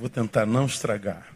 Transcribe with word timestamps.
vou 0.00 0.08
tentar 0.08 0.46
não 0.46 0.64
estragar. 0.64 1.30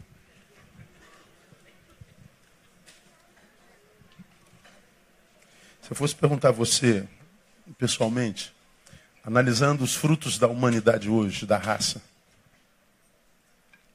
Se 5.83 5.91
eu 5.91 5.95
fosse 5.95 6.15
perguntar 6.15 6.49
a 6.49 6.51
você, 6.51 7.07
pessoalmente, 7.77 8.51
analisando 9.23 9.83
os 9.83 9.93
frutos 9.93 10.39
da 10.39 10.47
humanidade 10.47 11.07
hoje, 11.07 11.45
da 11.45 11.59
raça, 11.59 12.01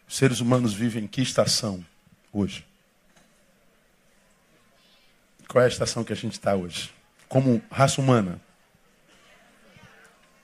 os 0.06 0.16
seres 0.16 0.38
humanos 0.38 0.72
vivem 0.72 1.02
em 1.02 1.08
que 1.08 1.21
estação 1.21 1.84
hoje? 2.32 2.64
Qual 5.48 5.62
é 5.62 5.64
a 5.64 5.68
estação 5.68 6.04
que 6.04 6.12
a 6.12 6.16
gente 6.16 6.34
está 6.34 6.54
hoje? 6.54 6.94
Como 7.28 7.60
raça 7.72 8.00
humana? 8.00 8.40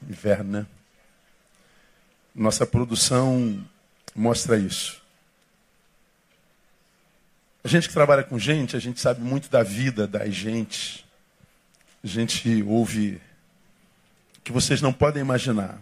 Inverno, 0.02 0.50
né? 0.50 0.66
Nossa 2.34 2.66
produção 2.66 3.64
mostra 4.16 4.56
isso. 4.56 5.02
A 7.62 7.68
gente 7.68 7.88
que 7.88 7.94
trabalha 7.94 8.22
com 8.22 8.38
gente, 8.38 8.76
a 8.76 8.78
gente 8.78 9.00
sabe 9.00 9.20
muito 9.20 9.50
da 9.50 9.62
vida 9.62 10.06
das 10.06 10.32
gente. 10.32 11.04
A 12.02 12.06
gente 12.06 12.62
ouve 12.62 13.20
que 14.44 14.52
vocês 14.52 14.80
não 14.80 14.92
podem 14.92 15.20
imaginar. 15.20 15.80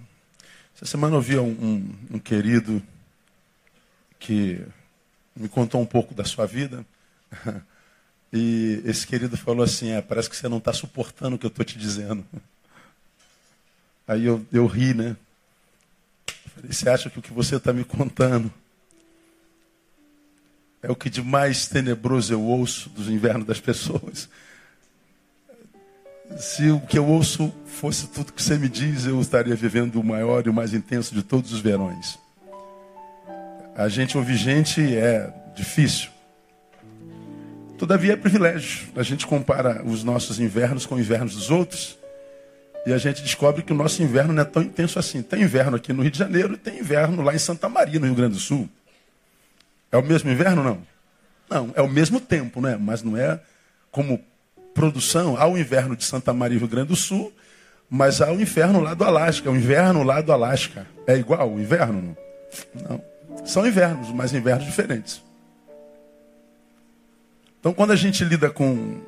Essa 0.74 0.86
semana 0.86 1.12
eu 1.12 1.18
ouvi 1.18 1.38
um, 1.38 1.48
um, 1.48 1.94
um 2.12 2.18
querido 2.18 2.82
que 4.18 4.64
me 5.36 5.48
contou 5.48 5.80
um 5.80 5.86
pouco 5.86 6.14
da 6.14 6.24
sua 6.24 6.46
vida. 6.46 6.84
E 8.36 8.82
esse 8.84 9.06
querido 9.06 9.36
falou 9.36 9.62
assim: 9.62 9.92
é, 9.92 10.02
parece 10.02 10.28
que 10.28 10.36
você 10.36 10.48
não 10.48 10.58
está 10.58 10.72
suportando 10.72 11.36
o 11.36 11.38
que 11.38 11.46
eu 11.46 11.48
estou 11.48 11.64
te 11.64 11.78
dizendo. 11.78 12.26
Aí 14.08 14.24
eu, 14.24 14.44
eu 14.52 14.66
ri, 14.66 14.92
né? 14.92 15.16
Falei, 16.54 16.72
você 16.72 16.88
acha 16.88 17.10
que 17.10 17.18
o 17.18 17.22
que 17.22 17.32
você 17.32 17.56
está 17.56 17.72
me 17.72 17.84
contando 17.84 18.52
é 20.82 20.90
o 20.90 20.94
que 20.94 21.08
de 21.08 21.22
mais 21.22 21.66
tenebroso 21.66 22.32
eu 22.32 22.42
ouço 22.42 22.90
dos 22.90 23.08
invernos 23.08 23.46
das 23.46 23.58
pessoas? 23.58 24.28
Se 26.38 26.70
o 26.70 26.80
que 26.80 26.98
eu 26.98 27.06
ouço 27.06 27.52
fosse 27.66 28.06
tudo 28.08 28.32
que 28.32 28.42
você 28.42 28.56
me 28.56 28.68
diz, 28.68 29.04
eu 29.04 29.20
estaria 29.20 29.54
vivendo 29.54 29.96
o 29.96 30.04
maior 30.04 30.46
e 30.46 30.50
o 30.50 30.54
mais 30.54 30.72
intenso 30.72 31.14
de 31.14 31.22
todos 31.22 31.52
os 31.52 31.60
verões. 31.60 32.18
A 33.76 33.88
gente 33.88 34.16
ouvir 34.16 34.36
gente 34.36 34.80
é 34.96 35.32
difícil. 35.54 36.10
Todavia 37.76 38.12
é 38.12 38.16
privilégio. 38.16 38.88
A 38.94 39.02
gente 39.02 39.26
compara 39.26 39.82
os 39.84 40.04
nossos 40.04 40.38
invernos 40.38 40.86
com 40.86 40.94
os 40.94 41.00
invernos 41.00 41.34
dos 41.34 41.50
outros. 41.50 41.98
E 42.86 42.92
a 42.92 42.98
gente 42.98 43.22
descobre 43.22 43.62
que 43.62 43.72
o 43.72 43.76
nosso 43.76 44.02
inverno 44.02 44.32
não 44.32 44.42
é 44.42 44.44
tão 44.44 44.62
intenso 44.62 44.98
assim. 44.98 45.22
Tem 45.22 45.42
inverno 45.42 45.76
aqui 45.76 45.92
no 45.92 46.02
Rio 46.02 46.10
de 46.10 46.18
Janeiro 46.18 46.54
e 46.54 46.56
tem 46.56 46.78
inverno 46.78 47.22
lá 47.22 47.34
em 47.34 47.38
Santa 47.38 47.68
Maria, 47.68 47.98
no 47.98 48.06
Rio 48.06 48.14
Grande 48.14 48.34
do 48.34 48.40
Sul. 48.40 48.68
É 49.90 49.96
o 49.96 50.02
mesmo 50.02 50.30
inverno, 50.30 50.62
não? 50.62 50.82
Não, 51.48 51.72
é 51.74 51.80
o 51.80 51.88
mesmo 51.88 52.20
tempo, 52.20 52.60
né? 52.60 52.76
Mas 52.78 53.02
não 53.02 53.16
é 53.16 53.40
como 53.90 54.20
produção. 54.74 55.36
Há 55.38 55.46
o 55.46 55.56
inverno 55.56 55.96
de 55.96 56.04
Santa 56.04 56.34
Maria, 56.34 56.58
Rio 56.58 56.68
Grande 56.68 56.88
do 56.88 56.96
Sul, 56.96 57.32
mas 57.88 58.20
há 58.20 58.30
o 58.30 58.40
inverno 58.40 58.80
lá 58.80 58.92
do 58.92 59.04
Alasca. 59.04 59.50
O 59.50 59.56
inverno 59.56 60.02
lá 60.02 60.20
do 60.20 60.32
Alasca. 60.32 60.86
É 61.06 61.16
igual 61.16 61.50
o 61.50 61.60
inverno? 61.60 62.16
Não. 62.88 63.02
São 63.46 63.66
invernos, 63.66 64.10
mas 64.12 64.32
invernos 64.32 64.66
diferentes. 64.66 65.22
Então, 67.60 67.72
quando 67.72 67.92
a 67.92 67.96
gente 67.96 68.22
lida 68.24 68.50
com 68.50 69.00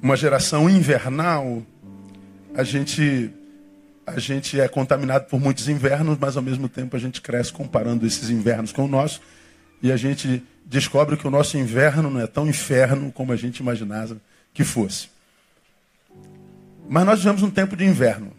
uma 0.00 0.16
geração 0.16 0.70
invernal, 0.70 1.62
a 2.54 2.62
gente 2.62 3.30
a 4.06 4.18
gente 4.18 4.60
é 4.60 4.66
contaminado 4.66 5.26
por 5.26 5.38
muitos 5.38 5.68
invernos, 5.68 6.18
mas 6.18 6.36
ao 6.36 6.42
mesmo 6.42 6.68
tempo 6.68 6.96
a 6.96 6.98
gente 6.98 7.20
cresce 7.20 7.52
comparando 7.52 8.04
esses 8.04 8.28
invernos 8.28 8.72
com 8.72 8.84
o 8.84 8.88
nosso 8.88 9.20
e 9.82 9.92
a 9.92 9.96
gente 9.96 10.42
descobre 10.64 11.16
que 11.16 11.26
o 11.26 11.30
nosso 11.30 11.56
inverno 11.56 12.10
não 12.10 12.20
é 12.20 12.26
tão 12.26 12.48
inferno 12.48 13.12
como 13.12 13.32
a 13.32 13.36
gente 13.36 13.58
imaginava 13.58 14.16
que 14.52 14.64
fosse. 14.64 15.08
Mas 16.88 17.06
nós 17.06 17.18
vivemos 17.20 17.42
um 17.42 17.50
tempo 17.50 17.76
de 17.76 17.84
inverno. 17.84 18.32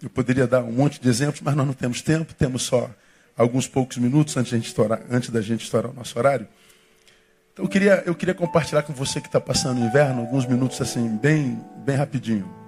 Eu 0.00 0.08
poderia 0.08 0.46
dar 0.46 0.62
um 0.62 0.72
monte 0.72 1.00
de 1.00 1.08
exemplos, 1.08 1.40
mas 1.40 1.56
nós 1.56 1.66
não 1.66 1.74
temos 1.74 2.00
tempo, 2.00 2.32
temos 2.32 2.62
só 2.62 2.88
alguns 3.36 3.66
poucos 3.66 3.96
minutos 3.96 4.36
antes, 4.36 4.52
estourar, 4.52 5.02
antes 5.10 5.30
da 5.30 5.40
gente 5.40 5.64
estourar 5.64 5.90
o 5.90 5.94
nosso 5.94 6.16
horário. 6.16 6.46
Então 7.52 7.64
eu 7.64 7.68
queria, 7.68 8.02
eu 8.06 8.14
queria 8.14 8.34
compartilhar 8.34 8.82
com 8.82 8.92
você 8.92 9.20
que 9.20 9.26
está 9.26 9.40
passando 9.40 9.80
o 9.80 9.84
inverno, 9.84 10.20
alguns 10.20 10.46
minutos 10.46 10.80
assim, 10.80 11.16
bem, 11.16 11.60
bem 11.84 11.96
rapidinho. 11.96 12.65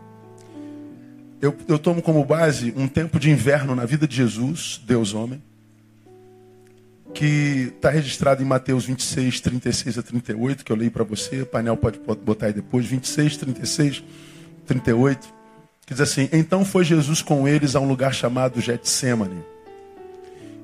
Eu, 1.40 1.56
eu 1.68 1.78
tomo 1.78 2.02
como 2.02 2.24
base 2.24 2.74
um 2.76 2.88
tempo 2.88 3.18
de 3.20 3.30
inverno 3.30 3.74
na 3.74 3.84
vida 3.84 4.08
de 4.08 4.16
Jesus, 4.16 4.80
Deus 4.84 5.14
homem, 5.14 5.40
que 7.14 7.72
está 7.76 7.90
registrado 7.90 8.42
em 8.42 8.46
Mateus 8.46 8.84
26, 8.84 9.40
36 9.40 9.98
a 9.98 10.02
38, 10.02 10.64
que 10.64 10.72
eu 10.72 10.76
leio 10.76 10.90
para 10.90 11.04
você, 11.04 11.42
o 11.42 11.46
painel 11.46 11.76
pode 11.76 11.98
botar 11.98 12.46
aí 12.46 12.52
depois, 12.52 12.86
26, 12.86 13.36
36, 13.36 14.04
38, 14.66 15.32
que 15.86 15.94
diz 15.94 16.00
assim, 16.00 16.28
Então 16.32 16.64
foi 16.64 16.84
Jesus 16.84 17.22
com 17.22 17.46
eles 17.46 17.76
a 17.76 17.80
um 17.80 17.86
lugar 17.86 18.12
chamado 18.12 18.60
Getsemane, 18.60 19.42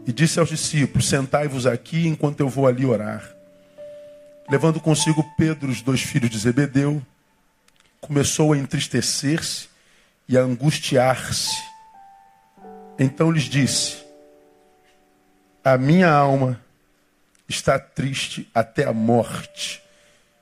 e 0.06 0.12
disse 0.12 0.40
aos 0.40 0.48
discípulos, 0.48 1.08
sentai-vos 1.08 1.66
aqui 1.66 2.08
enquanto 2.08 2.40
eu 2.40 2.48
vou 2.48 2.66
ali 2.66 2.84
orar. 2.84 3.32
Levando 4.50 4.80
consigo 4.80 5.24
Pedro, 5.38 5.70
os 5.70 5.80
dois 5.80 6.02
filhos 6.02 6.28
de 6.28 6.38
Zebedeu, 6.38 7.00
começou 8.00 8.52
a 8.52 8.58
entristecer-se 8.58 9.73
e 10.28 10.36
a 10.36 10.42
angustiar-se. 10.42 11.56
Então 12.98 13.30
lhes 13.30 13.44
disse: 13.44 14.04
A 15.64 15.76
minha 15.76 16.10
alma 16.10 16.60
está 17.48 17.78
triste 17.78 18.48
até 18.54 18.84
a 18.84 18.92
morte. 18.92 19.82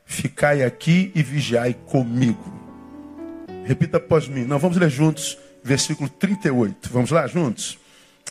Ficai 0.04 0.62
aqui 0.62 1.10
e 1.14 1.22
vigiai 1.22 1.74
comigo. 1.74 2.60
Repita 3.64 3.96
após 3.96 4.28
mim. 4.28 4.44
Não, 4.44 4.58
vamos 4.58 4.76
ler 4.76 4.90
juntos, 4.90 5.38
versículo 5.62 6.08
38. 6.08 6.90
Vamos 6.92 7.10
lá 7.10 7.26
juntos? 7.26 7.78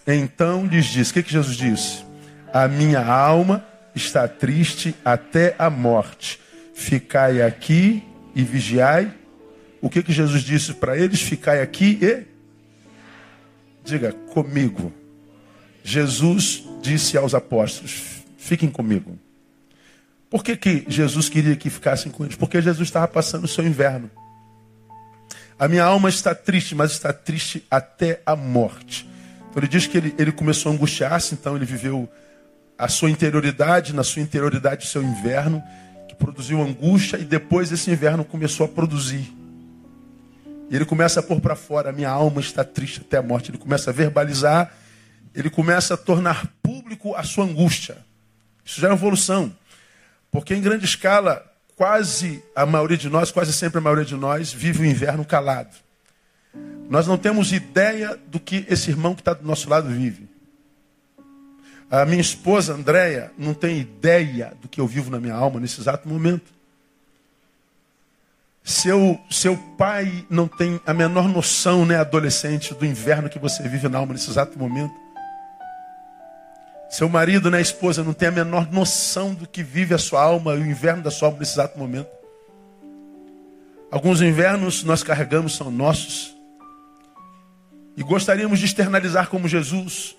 Então 0.05 0.65
lhes 0.65 0.85
disse: 0.85 1.11
O 1.11 1.13
que, 1.15 1.23
que 1.23 1.31
Jesus 1.31 1.57
disse? 1.57 2.05
A 2.53 2.67
minha 2.67 3.03
alma 3.03 3.65
está 3.95 4.27
triste 4.27 4.95
até 5.03 5.55
a 5.57 5.69
morte. 5.69 6.39
Ficai 6.73 7.41
aqui 7.41 8.03
e 8.35 8.43
vigiai 8.43 9.20
o 9.81 9.89
que, 9.89 10.03
que 10.03 10.13
Jesus 10.13 10.43
disse 10.43 10.73
para 10.73 10.95
eles? 10.95 11.21
Ficai 11.21 11.61
aqui 11.61 11.97
e. 12.01 12.23
Diga, 13.83 14.13
comigo. 14.31 14.93
Jesus 15.83 16.63
disse 16.81 17.17
aos 17.17 17.33
apóstolos: 17.33 18.23
fiquem 18.37 18.69
comigo. 18.69 19.17
Por 20.29 20.43
que, 20.43 20.55
que 20.55 20.85
Jesus 20.87 21.27
queria 21.27 21.55
que 21.55 21.69
ficassem 21.69 22.11
com 22.11 22.23
eles? 22.23 22.35
Porque 22.35 22.61
Jesus 22.61 22.87
estava 22.87 23.07
passando 23.07 23.45
o 23.45 23.47
seu 23.47 23.65
inverno. 23.65 24.09
A 25.59 25.67
minha 25.67 25.83
alma 25.83 26.09
está 26.09 26.33
triste, 26.33 26.73
mas 26.73 26.91
está 26.91 27.11
triste 27.11 27.65
até 27.69 28.21
a 28.25 28.35
morte. 28.35 29.09
Então 29.49 29.61
ele 29.61 29.67
diz 29.67 29.87
que 29.87 29.97
ele, 29.97 30.15
ele 30.17 30.31
começou 30.31 30.71
a 30.71 30.75
angustiar-se, 30.75 31.33
então 31.33 31.55
ele 31.55 31.65
viveu 31.65 32.07
a 32.77 32.87
sua 32.87 33.11
interioridade, 33.11 33.93
na 33.93 34.03
sua 34.03 34.21
interioridade 34.21 34.85
o 34.85 34.89
seu 34.89 35.03
inverno, 35.03 35.61
que 36.07 36.15
produziu 36.15 36.61
angústia, 36.61 37.17
e 37.17 37.25
depois 37.25 37.71
esse 37.71 37.91
inverno 37.91 38.23
começou 38.23 38.65
a 38.65 38.69
produzir 38.69 39.40
e 40.71 40.75
ele 40.77 40.85
começa 40.85 41.19
a 41.19 41.23
pôr 41.23 41.41
para 41.41 41.53
fora: 41.53 41.91
minha 41.91 42.09
alma 42.09 42.39
está 42.39 42.63
triste 42.63 43.01
até 43.05 43.17
a 43.17 43.21
morte. 43.21 43.51
Ele 43.51 43.57
começa 43.57 43.89
a 43.89 43.93
verbalizar, 43.93 44.73
ele 45.35 45.49
começa 45.49 45.95
a 45.95 45.97
tornar 45.97 46.47
público 46.63 47.13
a 47.13 47.23
sua 47.23 47.43
angústia. 47.43 47.97
Isso 48.63 48.79
já 48.79 48.89
é 48.89 48.93
evolução. 48.93 49.53
Porque 50.31 50.55
em 50.55 50.61
grande 50.61 50.85
escala, 50.85 51.45
quase 51.75 52.41
a 52.55 52.65
maioria 52.65 52.97
de 52.97 53.09
nós, 53.09 53.31
quase 53.31 53.51
sempre 53.51 53.79
a 53.79 53.81
maioria 53.81 54.05
de 54.05 54.15
nós, 54.15 54.53
vive 54.53 54.83
o 54.83 54.85
inverno 54.85 55.25
calado. 55.25 55.75
Nós 56.89 57.05
não 57.05 57.17
temos 57.17 57.51
ideia 57.51 58.17
do 58.27 58.39
que 58.39 58.65
esse 58.69 58.91
irmão 58.91 59.13
que 59.13 59.19
está 59.19 59.33
do 59.33 59.45
nosso 59.45 59.69
lado 59.69 59.89
vive. 59.89 60.29
A 61.89 62.05
minha 62.05 62.21
esposa, 62.21 62.73
Andréia, 62.73 63.29
não 63.37 63.53
tem 63.53 63.77
ideia 63.77 64.53
do 64.61 64.69
que 64.69 64.79
eu 64.79 64.87
vivo 64.87 65.11
na 65.11 65.19
minha 65.19 65.33
alma 65.33 65.59
nesse 65.59 65.81
exato 65.81 66.07
momento. 66.07 66.53
Seu, 68.63 69.19
seu 69.29 69.57
pai 69.77 70.25
não 70.29 70.47
tem 70.47 70.79
a 70.85 70.93
menor 70.93 71.27
noção, 71.27 71.85
né, 71.85 71.97
adolescente, 71.97 72.73
do 72.73 72.85
inverno 72.85 73.29
que 73.29 73.39
você 73.39 73.67
vive 73.67 73.89
na 73.89 73.97
alma 73.97 74.13
nesse 74.13 74.29
exato 74.29 74.57
momento. 74.57 74.93
Seu 76.89 77.09
marido, 77.09 77.49
né, 77.49 77.59
esposa, 77.59 78.03
não 78.03 78.13
tem 78.13 78.27
a 78.27 78.31
menor 78.31 78.71
noção 78.71 79.33
do 79.33 79.47
que 79.47 79.63
vive 79.63 79.93
a 79.93 79.97
sua 79.97 80.21
alma 80.21 80.53
o 80.53 80.59
inverno 80.59 81.01
da 81.01 81.09
sua 81.09 81.29
alma 81.29 81.39
nesse 81.39 81.53
exato 81.53 81.79
momento. 81.79 82.09
Alguns 83.89 84.21
invernos 84.21 84.83
nós 84.83 85.01
carregamos 85.01 85.55
são 85.55 85.71
nossos. 85.71 86.35
E 87.97 88.03
gostaríamos 88.03 88.59
de 88.59 88.65
externalizar 88.65 89.27
como 89.27 89.47
Jesus 89.47 90.15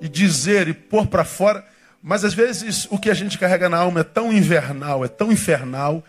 e 0.00 0.08
dizer 0.08 0.68
e 0.68 0.74
pôr 0.74 1.06
para 1.06 1.24
fora, 1.24 1.64
mas 2.02 2.24
às 2.24 2.34
vezes 2.34 2.86
o 2.90 2.98
que 2.98 3.10
a 3.10 3.14
gente 3.14 3.38
carrega 3.38 3.68
na 3.68 3.78
alma 3.78 4.00
é 4.00 4.04
tão 4.04 4.32
invernal, 4.32 5.04
é 5.04 5.08
tão 5.08 5.32
infernal, 5.32 6.04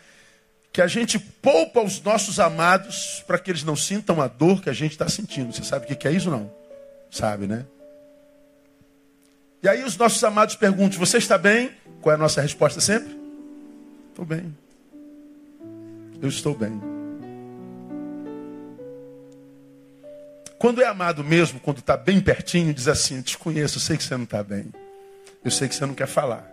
que 0.74 0.82
a 0.82 0.88
gente 0.88 1.20
poupa 1.20 1.82
os 1.82 2.02
nossos 2.02 2.40
amados 2.40 3.24
para 3.28 3.38
que 3.38 3.52
eles 3.52 3.64
não 3.64 3.76
sintam 3.76 4.20
a 4.20 4.28
dor 4.28 4.60
que 4.60 4.72
a 4.72 4.74
gente 4.74 4.94
está 4.94 5.08
sentindo. 5.08 5.54
Você 5.54 5.64
sabe 5.64 5.86
o 5.86 5.96
que 5.96 6.08
é 6.08 6.12
isso 6.12 6.32
não? 6.32 6.52
Sabe, 7.12 7.46
né? 7.46 7.64
E 9.62 9.70
aí 9.70 9.84
os 9.84 9.96
nossos 9.96 10.22
amados 10.24 10.56
perguntam: 10.56 10.98
Você 10.98 11.20
está 11.20 11.38
bem? 11.38 11.72
Qual 12.02 12.12
é 12.12 12.16
a 12.16 12.18
nossa 12.18 12.42
resposta 12.42 12.82
sempre? 12.82 13.16
Estou 14.10 14.26
bem. 14.26 14.58
Eu 16.20 16.28
estou 16.28 16.56
bem. 16.56 16.82
Quando 20.58 20.82
é 20.82 20.88
amado 20.88 21.24
mesmo, 21.24 21.60
quando 21.60 21.80
está 21.80 21.96
bem 21.96 22.20
pertinho, 22.20 22.74
diz 22.74 22.88
assim: 22.88 23.22
te 23.22 23.38
conheço, 23.38 23.78
eu 23.78 23.82
sei 23.82 23.96
que 23.96 24.04
você 24.04 24.18
não 24.18 24.24
está 24.24 24.42
bem. 24.42 24.74
Eu 25.46 25.52
sei 25.52 25.68
que 25.68 25.76
você 25.76 25.86
não 25.86 25.94
quer 25.94 26.08
falar. 26.08 26.52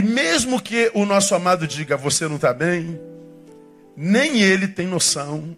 E 0.00 0.02
mesmo 0.02 0.58
que 0.62 0.90
o 0.94 1.04
nosso 1.04 1.34
amado 1.34 1.66
diga: 1.66 1.94
Você 1.94 2.26
não 2.26 2.36
está 2.36 2.54
bem, 2.54 2.98
nem 3.94 4.40
ele 4.40 4.66
tem 4.66 4.86
noção 4.86 5.54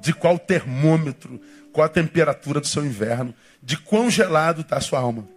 de 0.00 0.12
qual 0.12 0.36
termômetro, 0.36 1.40
qual 1.72 1.84
a 1.84 1.88
temperatura 1.88 2.60
do 2.60 2.66
seu 2.66 2.84
inverno, 2.84 3.32
de 3.62 3.76
quão 3.76 4.10
gelado 4.10 4.62
está 4.62 4.78
a 4.78 4.80
sua 4.80 4.98
alma. 4.98 5.28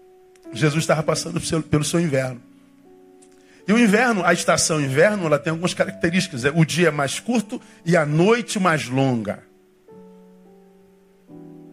Jesus 0.51 0.83
estava 0.83 1.03
passando 1.03 1.39
pelo 1.69 1.83
seu 1.83 1.99
inverno. 1.99 2.41
E 3.67 3.71
o 3.71 3.77
inverno, 3.77 4.25
a 4.25 4.33
estação 4.33 4.81
inverno, 4.81 5.27
ela 5.27 5.37
tem 5.37 5.51
algumas 5.51 5.75
características. 5.75 6.43
É 6.43 6.49
o 6.49 6.65
dia 6.65 6.87
é 6.87 6.91
mais 6.91 7.19
curto 7.19 7.61
e 7.85 7.95
a 7.95 8.03
noite 8.03 8.59
mais 8.59 8.87
longa. 8.87 9.43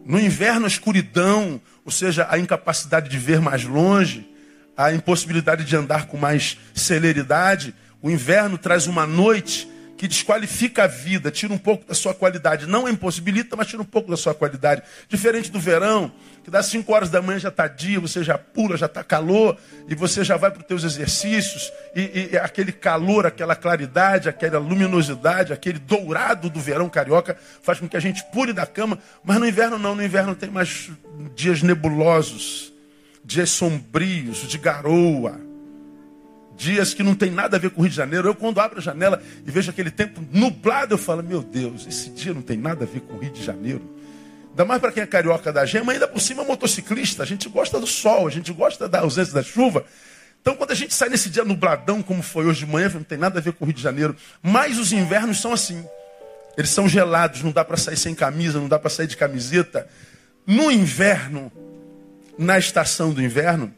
No 0.05 0.19
inverno, 0.19 0.65
a 0.65 0.67
escuridão, 0.67 1.59
ou 1.83 1.91
seja, 1.91 2.27
a 2.29 2.37
incapacidade 2.37 3.09
de 3.09 3.17
ver 3.17 3.41
mais 3.41 3.63
longe, 3.63 4.34
a 4.77 4.91
impossibilidade 4.93 5.63
de 5.63 5.75
andar 5.75 6.07
com 6.07 6.17
mais 6.17 6.57
celeridade. 6.73 7.73
O 8.01 8.09
inverno 8.09 8.57
traz 8.57 8.87
uma 8.87 9.07
noite 9.07 9.67
que 9.97 10.07
desqualifica 10.07 10.83
a 10.83 10.87
vida, 10.87 11.31
tira 11.31 11.53
um 11.53 11.57
pouco 11.57 11.87
da 11.87 11.93
sua 11.93 12.13
qualidade. 12.13 12.67
Não 12.67 12.87
impossibilita, 12.87 13.55
mas 13.55 13.67
tira 13.67 13.81
um 13.81 13.85
pouco 13.85 14.09
da 14.11 14.17
sua 14.17 14.33
qualidade. 14.33 14.83
Diferente 15.07 15.49
do 15.49 15.59
verão, 15.59 16.11
que 16.43 16.51
dá 16.51 16.61
5 16.61 16.91
horas 16.93 17.09
da 17.09 17.21
manhã 17.21 17.39
já 17.39 17.49
está 17.49 17.67
dia, 17.67 17.99
você 17.99 18.23
já 18.23 18.37
pula, 18.37 18.75
já 18.75 18.87
está 18.87 19.03
calor, 19.03 19.57
e 19.87 19.95
você 19.95 20.23
já 20.23 20.35
vai 20.35 20.51
para 20.51 20.61
os 20.61 20.67
teus 20.67 20.83
exercícios, 20.83 21.71
e, 21.95 22.29
e, 22.33 22.37
aquele 22.37 22.71
calor, 22.71 23.25
aquela 23.25 23.55
claridade, 23.55 24.27
aquela 24.27 24.59
luminosidade, 24.59 25.53
aquele 25.53 25.79
dourado 25.79 26.49
do 26.49 26.59
verão 26.59 26.89
carioca 26.89 27.37
faz 27.63 27.79
com 27.79 27.87
que 27.87 27.97
a 27.97 28.01
gente 28.01 28.23
pule 28.31 28.51
da 28.51 28.65
cama, 28.65 28.99
mas 29.23 29.39
no 29.39 29.47
inverno 29.47 29.79
não, 29.79 29.95
no 29.95 30.03
inverno 30.03 30.35
tem 30.35 30.49
mais 30.49 30.91
dias 31.33 31.61
nebulosos, 31.63 32.74
dias 33.25 33.49
sombrios, 33.49 34.47
de 34.47 34.57
garoa 34.57 35.45
dias 36.55 36.93
que 36.93 37.03
não 37.03 37.13
tem 37.13 37.29
nada 37.29 37.57
a 37.57 37.59
ver 37.59 37.69
com 37.69 37.81
o 37.81 37.83
Rio 37.83 37.91
de 37.91 37.97
Janeiro. 37.97 38.27
Eu, 38.27 38.35
quando 38.35 38.59
abro 38.59 38.79
a 38.79 38.81
janela 38.81 39.21
e 39.45 39.51
vejo 39.51 39.69
aquele 39.69 39.91
tempo 39.91 40.23
nublado, 40.31 40.93
eu 40.93 40.97
falo: 40.97 41.21
Meu 41.21 41.41
Deus, 41.41 41.85
esse 41.87 42.09
dia 42.09 42.33
não 42.33 42.41
tem 42.41 42.57
nada 42.57 42.85
a 42.85 42.87
ver 42.87 43.01
com 43.01 43.15
o 43.15 43.19
Rio 43.19 43.31
de 43.31 43.43
Janeiro. 43.43 43.93
Ainda 44.49 44.63
mais 44.63 44.79
para 44.79 44.91
quem 44.91 45.03
é 45.03 45.05
carioca 45.05 45.51
da 45.51 45.65
gema, 45.65 45.91
ainda 45.91 46.07
por 46.07 46.21
cima 46.21 46.43
motociclista. 46.43 47.23
A 47.23 47.25
gente 47.25 47.49
gosta 47.49 47.79
do 47.79 47.85
sol, 47.85 48.25
a 48.25 48.31
gente 48.31 48.53
gosta 48.53 48.87
da 48.87 49.01
ausência 49.01 49.33
da 49.33 49.43
chuva. 49.43 49.85
Então, 50.41 50.55
quando 50.55 50.71
a 50.71 50.75
gente 50.75 50.93
sai 50.93 51.09
nesse 51.09 51.29
dia 51.29 51.43
nubladão, 51.43 52.01
como 52.01 52.21
foi 52.21 52.45
hoje 52.45 52.65
de 52.65 52.71
manhã, 52.71 52.89
não 52.93 53.03
tem 53.03 53.17
nada 53.17 53.39
a 53.39 53.41
ver 53.41 53.51
com 53.53 53.65
o 53.65 53.67
Rio 53.67 53.75
de 53.75 53.81
Janeiro. 53.81 54.15
Mas 54.41 54.77
os 54.77 54.93
invernos 54.93 55.41
são 55.41 55.51
assim. 55.51 55.83
Eles 56.55 56.69
são 56.69 56.87
gelados, 56.87 57.43
não 57.43 57.51
dá 57.51 57.65
para 57.65 57.75
sair 57.75 57.97
sem 57.97 58.15
camisa, 58.15 58.59
não 58.59 58.69
dá 58.69 58.79
para 58.79 58.89
sair 58.89 59.07
de 59.07 59.17
camiseta. 59.17 59.89
No 60.47 60.71
inverno, 60.71 61.51
na 62.37 62.57
estação 62.57 63.13
do 63.13 63.21
inverno, 63.21 63.73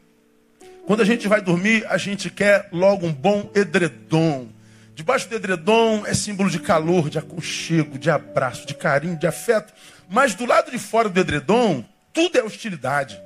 quando 0.88 1.02
a 1.02 1.06
gente 1.06 1.28
vai 1.28 1.42
dormir, 1.42 1.86
a 1.90 1.98
gente 1.98 2.30
quer 2.30 2.70
logo 2.72 3.06
um 3.06 3.14
bom 3.14 3.52
edredom. 3.54 4.48
Debaixo 4.96 5.28
do 5.28 5.36
edredom 5.36 6.06
é 6.06 6.14
símbolo 6.14 6.50
de 6.50 6.60
calor, 6.60 7.10
de 7.10 7.20
aconchego, 7.20 8.00
de 8.00 8.10
abraço, 8.10 8.66
de 8.66 8.74
carinho, 8.74 9.18
de 9.18 9.28
afeto. 9.28 9.74
Mas 10.10 10.34
do 10.34 10.46
lado 10.46 10.72
de 10.72 10.80
fora 10.80 11.10
do 11.10 11.20
edredom, 11.20 11.84
tudo 12.14 12.38
é 12.38 12.42
hostilidade. 12.42 13.22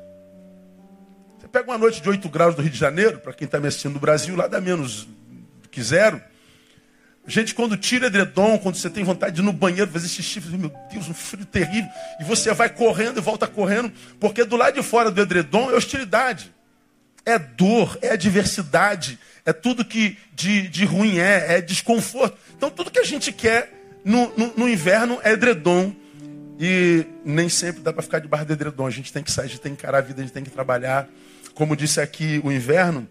Você 1.40 1.48
pega 1.48 1.70
uma 1.70 1.78
noite 1.78 2.02
de 2.02 2.10
8 2.10 2.28
graus 2.30 2.56
do 2.56 2.64
Rio 2.64 2.72
de 2.72 2.80
Janeiro, 2.80 3.20
para 3.20 3.32
quem 3.32 3.46
está 3.46 3.60
me 3.60 3.68
assistindo 3.68 3.94
no 3.94 4.00
Brasil, 4.00 4.36
lá 4.36 4.48
dá 4.48 4.60
menos 4.60 5.08
que 5.70 5.84
zero. 5.84 6.20
Gente, 7.28 7.54
quando 7.54 7.78
tira 7.78 8.08
edredom, 8.08 8.58
quando 8.58 8.76
você 8.76 8.90
tem 8.90 9.04
vontade 9.04 9.36
de 9.36 9.42
ir 9.42 9.44
no 9.44 9.54
banheiro 9.54 9.90
fazer 9.92 10.08
xixi, 10.08 10.42
meu 10.58 10.72
Deus, 10.92 11.08
um 11.08 11.14
frio 11.14 11.46
terrível, 11.46 11.90
e 12.20 12.24
você 12.24 12.52
vai 12.54 12.70
correndo 12.70 13.20
e 13.20 13.22
volta 13.22 13.46
correndo, 13.46 13.92
porque 14.20 14.44
do 14.44 14.56
lado 14.56 14.74
de 14.74 14.84
fora 14.84 15.12
do 15.12 15.22
edredom 15.22 15.70
é 15.70 15.76
hostilidade 15.76 16.52
é 17.26 17.38
dor, 17.38 17.98
é 18.02 18.10
adversidade, 18.10 19.20
é 19.46 19.54
tudo 19.54 19.86
que 19.86 20.18
de, 20.34 20.68
de 20.68 20.86
ruim 20.86 21.20
é, 21.20 21.58
é 21.58 21.62
desconforto. 21.62 22.38
Então 22.56 22.70
tudo 22.70 22.92
que 22.92 23.00
a 23.00 23.04
gente 23.04 23.32
quer 23.32 23.72
no, 24.04 24.32
no, 24.38 24.54
no 24.58 24.70
inverno 24.70 25.20
é 25.24 25.34
edredom. 25.34 25.94
E 26.60 27.08
nem 27.26 27.50
sempre 27.50 27.82
dá 27.82 27.92
para 27.92 28.04
ficar 28.04 28.20
debaixo 28.20 28.46
do 28.46 28.54
edredom. 28.54 28.86
A 28.86 28.92
gente 28.92 29.12
tem 29.12 29.24
que 29.24 29.32
sair, 29.32 29.46
a 29.46 29.48
gente 29.48 29.62
tem 29.62 29.74
que 29.74 29.82
encarar 29.82 29.98
a 29.98 30.02
vida, 30.02 30.22
a 30.22 30.24
gente 30.24 30.34
tem 30.34 30.44
que 30.44 30.52
trabalhar. 30.52 31.10
Como 31.56 31.76
disse 31.76 32.00
aqui 32.00 32.40
o 32.44 32.52
inverno, 32.52 33.08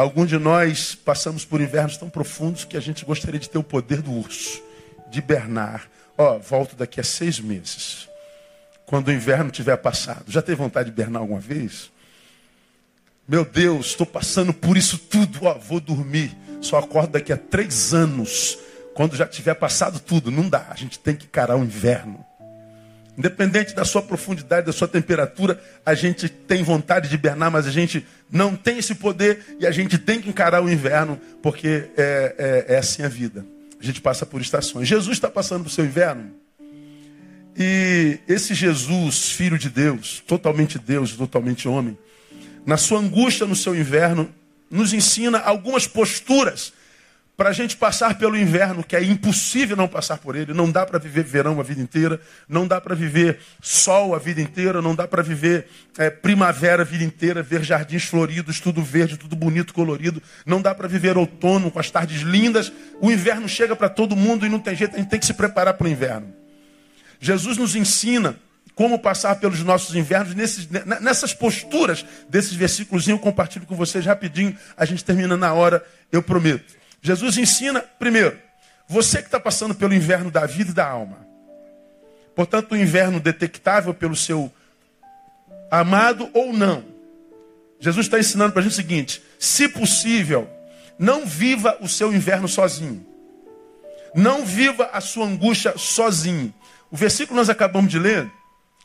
alguns 0.00 0.28
de 0.28 0.38
nós 0.38 0.94
passamos 0.94 1.44
por 1.44 1.60
invernos 1.60 1.96
tão 1.96 2.08
profundos 2.08 2.64
que 2.64 2.76
a 2.76 2.80
gente 2.80 3.04
gostaria 3.04 3.40
de 3.40 3.50
ter 3.50 3.58
o 3.58 3.62
poder 3.62 4.00
do 4.00 4.12
urso, 4.12 4.62
de 5.10 5.18
hibernar. 5.18 5.88
Ó, 6.16 6.38
volto 6.38 6.76
daqui 6.76 7.00
a 7.00 7.04
seis 7.04 7.40
meses. 7.40 8.08
Quando 8.86 9.08
o 9.08 9.12
inverno 9.12 9.50
tiver 9.50 9.76
passado. 9.76 10.24
Já 10.28 10.40
teve 10.40 10.56
vontade 10.56 10.90
de 10.90 10.92
hibernar 10.94 11.22
alguma 11.22 11.40
vez? 11.40 11.90
Meu 13.26 13.44
Deus, 13.44 13.86
estou 13.86 14.06
passando 14.06 14.54
por 14.54 14.76
isso 14.76 14.98
tudo, 14.98 15.44
ó, 15.44 15.54
vou 15.54 15.80
dormir. 15.80 16.34
Só 16.60 16.78
acordo 16.78 17.10
daqui 17.12 17.32
a 17.32 17.36
três 17.36 17.92
anos, 17.92 18.58
quando 18.94 19.16
já 19.16 19.26
tiver 19.26 19.54
passado 19.54 20.00
tudo. 20.00 20.30
Não 20.30 20.48
dá, 20.48 20.66
a 20.70 20.74
gente 20.74 20.98
tem 20.98 21.14
que 21.14 21.26
encarar 21.26 21.56
o 21.56 21.62
inverno. 21.64 22.24
Independente 23.18 23.74
da 23.74 23.84
sua 23.84 24.00
profundidade, 24.00 24.66
da 24.66 24.72
sua 24.72 24.86
temperatura, 24.86 25.60
a 25.84 25.92
gente 25.92 26.28
tem 26.28 26.62
vontade 26.62 27.08
de 27.08 27.16
hibernar, 27.16 27.50
mas 27.50 27.66
a 27.66 27.70
gente 27.70 28.06
não 28.30 28.54
tem 28.54 28.78
esse 28.78 28.94
poder 28.94 29.56
e 29.58 29.66
a 29.66 29.72
gente 29.72 29.98
tem 29.98 30.20
que 30.20 30.28
encarar 30.28 30.62
o 30.62 30.70
inverno, 30.70 31.20
porque 31.42 31.88
é, 31.96 32.64
é, 32.68 32.74
é 32.74 32.78
assim 32.78 33.02
a 33.02 33.08
vida. 33.08 33.44
A 33.80 33.84
gente 33.84 34.00
passa 34.00 34.24
por 34.24 34.40
estações. 34.40 34.86
Jesus 34.86 35.16
está 35.16 35.28
passando 35.28 35.64
por 35.64 35.70
seu 35.70 35.84
inverno. 35.84 36.30
E 37.56 38.20
esse 38.28 38.54
Jesus, 38.54 39.32
filho 39.32 39.58
de 39.58 39.68
Deus, 39.68 40.22
totalmente 40.24 40.78
Deus, 40.78 41.16
totalmente 41.16 41.66
homem, 41.66 41.98
na 42.64 42.76
sua 42.76 43.00
angústia, 43.00 43.48
no 43.48 43.56
seu 43.56 43.74
inverno, 43.74 44.32
nos 44.70 44.92
ensina 44.92 45.38
algumas 45.38 45.88
posturas 45.88 46.72
para 47.38 47.50
a 47.50 47.52
gente 47.52 47.76
passar 47.76 48.18
pelo 48.18 48.36
inverno, 48.36 48.82
que 48.82 48.96
é 48.96 49.04
impossível 49.04 49.76
não 49.76 49.86
passar 49.86 50.18
por 50.18 50.34
ele. 50.34 50.52
Não 50.52 50.68
dá 50.68 50.84
para 50.84 50.98
viver 50.98 51.22
verão 51.22 51.60
a 51.60 51.62
vida 51.62 51.80
inteira, 51.80 52.20
não 52.48 52.66
dá 52.66 52.80
para 52.80 52.96
viver 52.96 53.38
sol 53.62 54.12
a 54.12 54.18
vida 54.18 54.40
inteira, 54.40 54.82
não 54.82 54.92
dá 54.92 55.06
para 55.06 55.22
viver 55.22 55.68
é, 55.96 56.10
primavera 56.10 56.82
a 56.82 56.84
vida 56.84 57.04
inteira, 57.04 57.40
ver 57.40 57.62
jardins 57.62 58.06
floridos, 58.06 58.58
tudo 58.58 58.82
verde, 58.82 59.16
tudo 59.16 59.36
bonito, 59.36 59.72
colorido. 59.72 60.20
Não 60.44 60.60
dá 60.60 60.74
para 60.74 60.88
viver 60.88 61.16
outono 61.16 61.70
com 61.70 61.78
as 61.78 61.88
tardes 61.88 62.22
lindas. 62.22 62.72
O 63.00 63.08
inverno 63.08 63.48
chega 63.48 63.76
para 63.76 63.88
todo 63.88 64.16
mundo 64.16 64.44
e 64.44 64.48
não 64.48 64.58
tem 64.58 64.74
jeito, 64.74 64.96
a 64.96 64.98
gente 64.98 65.08
tem 65.08 65.20
que 65.20 65.26
se 65.26 65.34
preparar 65.34 65.74
para 65.74 65.86
o 65.86 65.88
inverno. 65.88 66.34
Jesus 67.20 67.56
nos 67.56 67.76
ensina 67.76 68.34
como 68.74 68.98
passar 68.98 69.36
pelos 69.36 69.62
nossos 69.62 69.94
invernos 69.94 70.34
nesses, 70.34 70.68
nessas 71.00 71.32
posturas 71.32 72.04
desses 72.28 72.54
versículos. 72.54 73.06
Eu 73.06 73.16
compartilho 73.16 73.64
com 73.64 73.76
vocês 73.76 74.04
rapidinho, 74.04 74.58
a 74.76 74.84
gente 74.84 75.04
termina 75.04 75.36
na 75.36 75.52
hora, 75.52 75.86
eu 76.10 76.20
prometo. 76.20 76.78
Jesus 77.00 77.38
ensina, 77.38 77.80
primeiro, 77.80 78.38
você 78.86 79.18
que 79.18 79.28
está 79.28 79.38
passando 79.38 79.74
pelo 79.74 79.94
inverno 79.94 80.30
da 80.30 80.46
vida 80.46 80.70
e 80.70 80.74
da 80.74 80.88
alma. 80.88 81.26
Portanto, 82.34 82.72
o 82.72 82.76
inverno 82.76 83.20
detectável 83.20 83.92
pelo 83.92 84.16
seu 84.16 84.52
amado 85.70 86.30
ou 86.32 86.52
não. 86.52 86.84
Jesus 87.80 88.06
está 88.06 88.18
ensinando 88.18 88.52
para 88.52 88.60
a 88.60 88.62
gente 88.62 88.72
o 88.72 88.76
seguinte: 88.76 89.22
se 89.38 89.68
possível, 89.68 90.48
não 90.98 91.26
viva 91.26 91.76
o 91.80 91.88
seu 91.88 92.12
inverno 92.12 92.48
sozinho. 92.48 93.06
Não 94.14 94.44
viva 94.44 94.88
a 94.92 95.00
sua 95.00 95.26
angústia 95.26 95.74
sozinho. 95.76 96.52
O 96.90 96.96
versículo 96.96 97.34
que 97.34 97.40
nós 97.40 97.50
acabamos 97.50 97.90
de 97.90 97.98
ler 97.98 98.30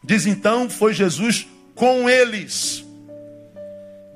Diz 0.04 0.26
então: 0.26 0.70
foi 0.70 0.94
Jesus 0.94 1.48
com 1.74 2.10
eles. 2.10 2.83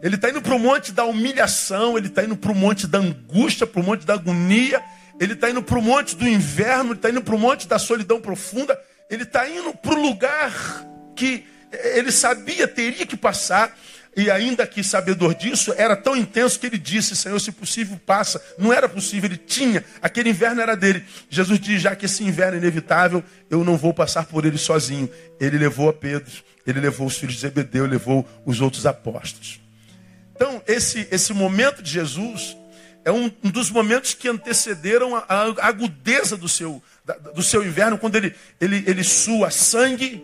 Ele 0.02 0.16
está 0.16 0.30
indo 0.30 0.42
para 0.42 0.56
o 0.56 0.60
monte 0.60 0.92
da 0.92 1.06
humilhação, 1.06 1.98
ele 1.98 2.08
está 2.08 2.24
indo 2.24 2.38
para 2.38 2.52
o 2.52 2.56
monte 2.56 2.86
da 2.86 3.00
angústia, 3.00 3.66
para 3.66 3.82
o 3.82 3.84
monte 3.84 4.06
da 4.06 4.14
agonia, 4.14 4.82
ele 5.20 5.34
está 5.34 5.50
indo 5.50 5.64
para 5.64 5.80
o 5.80 5.82
monte 5.82 6.16
do 6.16 6.28
inverno, 6.28 6.92
ele 6.92 7.00
está 7.00 7.10
indo 7.10 7.22
para 7.22 7.36
o 7.36 7.40
monte 7.40 7.68
da 7.68 7.80
solidão 7.80 8.22
profunda, 8.22 8.80
ele 9.10 9.24
está 9.24 9.50
indo 9.50 9.74
para 9.74 9.96
o 9.96 10.02
lugar 10.02 10.86
que 11.16 11.46
ele 11.72 12.12
sabia 12.12 12.68
teria 12.68 13.06
que 13.06 13.18
passar, 13.18 13.76
e 14.16 14.32
ainda 14.32 14.66
que 14.66 14.84
sabedor 14.84 15.36
disso, 15.36 15.72
era 15.78 15.96
tão 15.96 16.16
intenso 16.16 16.60
que 16.60 16.66
ele 16.66 16.78
disse: 16.80 17.16
Senhor, 17.16 17.40
se 17.40 17.52
possível, 17.52 18.00
passa. 18.04 18.42
Não 18.58 18.74
era 18.74 18.90
possível, 18.90 19.30
ele 19.30 19.38
tinha, 19.38 19.86
aquele 20.02 20.32
inverno 20.32 20.60
era 20.60 20.76
dele. 20.76 21.04
Jesus 21.30 21.60
diz: 21.60 21.82
já 21.82 21.96
que 21.96 22.08
esse 22.08 22.24
inverno 22.24 22.56
é 22.56 22.58
inevitável, 22.58 23.24
eu 23.48 23.64
não 23.64 23.78
vou 23.78 23.94
passar 23.94 24.26
por 24.26 24.44
ele 24.44 24.58
sozinho. 24.58 25.08
Ele 25.40 25.60
levou 25.60 25.88
a 25.88 25.94
Pedro, 25.94 26.32
ele 26.66 26.80
levou 26.80 27.06
os 27.06 27.16
filhos 27.16 27.36
de 27.36 27.42
Zebedeu, 27.42 27.86
levou 27.86 28.28
os 28.44 28.60
outros 28.60 28.88
apóstolos. 28.88 29.67
Então, 30.38 30.62
esse, 30.68 31.08
esse 31.10 31.34
momento 31.34 31.82
de 31.82 31.90
Jesus 31.90 32.56
é 33.04 33.12
um, 33.12 33.28
dos 33.44 33.72
momentos 33.72 34.14
que 34.14 34.28
antecederam 34.30 35.16
a, 35.16 35.26
a 35.28 35.68
agudeza 35.68 36.38
do 36.38 36.48
seu, 36.48 36.80
da, 37.04 37.16
do 37.16 37.42
seu 37.42 37.66
inverno, 37.66 37.98
quando 37.98 38.18
ele, 38.18 38.36
ele, 38.62 38.84
ele 38.86 39.04
sua 39.04 39.50
sangue 39.50 40.24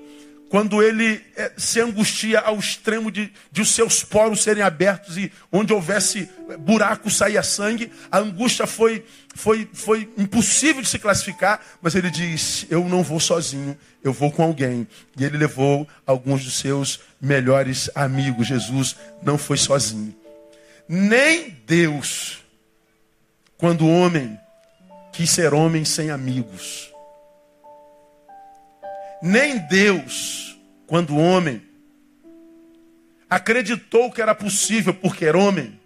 quando 0.54 0.84
ele 0.84 1.20
é, 1.36 1.52
se 1.58 1.82
angustia 1.82 2.40
ao 2.40 2.60
extremo 2.60 3.10
de, 3.10 3.34
de 3.52 3.62
os 3.64 3.74
seus 3.74 4.04
poros 4.04 4.44
serem 4.44 4.62
abertos 4.62 5.18
e 5.18 5.32
onde 5.52 5.74
houvesse 5.74 6.30
buraco 6.60 7.10
saía 7.10 7.42
sangue, 7.42 7.92
a 8.12 8.20
angústia 8.20 8.68
foi, 8.68 9.04
foi, 9.34 9.68
foi 9.74 10.08
impossível 10.16 10.84
de 10.84 10.88
se 10.88 11.00
classificar, 11.00 11.60
mas 11.82 11.96
ele 11.96 12.12
diz: 12.12 12.68
Eu 12.70 12.88
não 12.88 13.02
vou 13.02 13.20
sozinho, 13.20 13.76
eu 14.04 14.14
vou 14.14 14.32
com 14.32 14.44
alguém. 14.44 14.88
E 15.18 15.26
ele 15.26 15.40
levou 15.40 15.88
alguns 16.06 16.46
dos 16.46 16.60
seus 16.60 17.00
melhores 17.20 17.90
amigos. 17.96 18.46
Jesus 18.46 18.96
não 19.24 19.40
foi 19.40 19.58
sozinho. 19.58 20.16
Nem 20.88 21.50
Deus, 21.66 22.44
quando 23.58 23.88
homem 23.88 24.38
quis 25.12 25.32
ser 25.32 25.52
homem 25.52 25.84
sem 25.84 26.12
amigos. 26.12 26.93
Nem 29.26 29.58
Deus, 29.58 30.60
quando 30.86 31.16
homem 31.16 31.62
acreditou 33.30 34.12
que 34.12 34.22
era 34.22 34.36
possível, 34.36 34.94
porque 34.94 35.24
era 35.24 35.38
homem, 35.38 35.80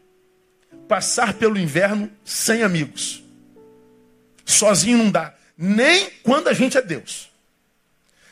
passar 0.87 1.35
pelo 1.35 1.55
inverno 1.55 2.11
sem 2.25 2.63
amigos. 2.63 3.23
Sozinho 4.43 4.97
não 4.97 5.11
dá. 5.11 5.35
Nem 5.55 6.09
quando 6.23 6.47
a 6.47 6.53
gente 6.53 6.79
é 6.79 6.81
Deus. 6.81 7.29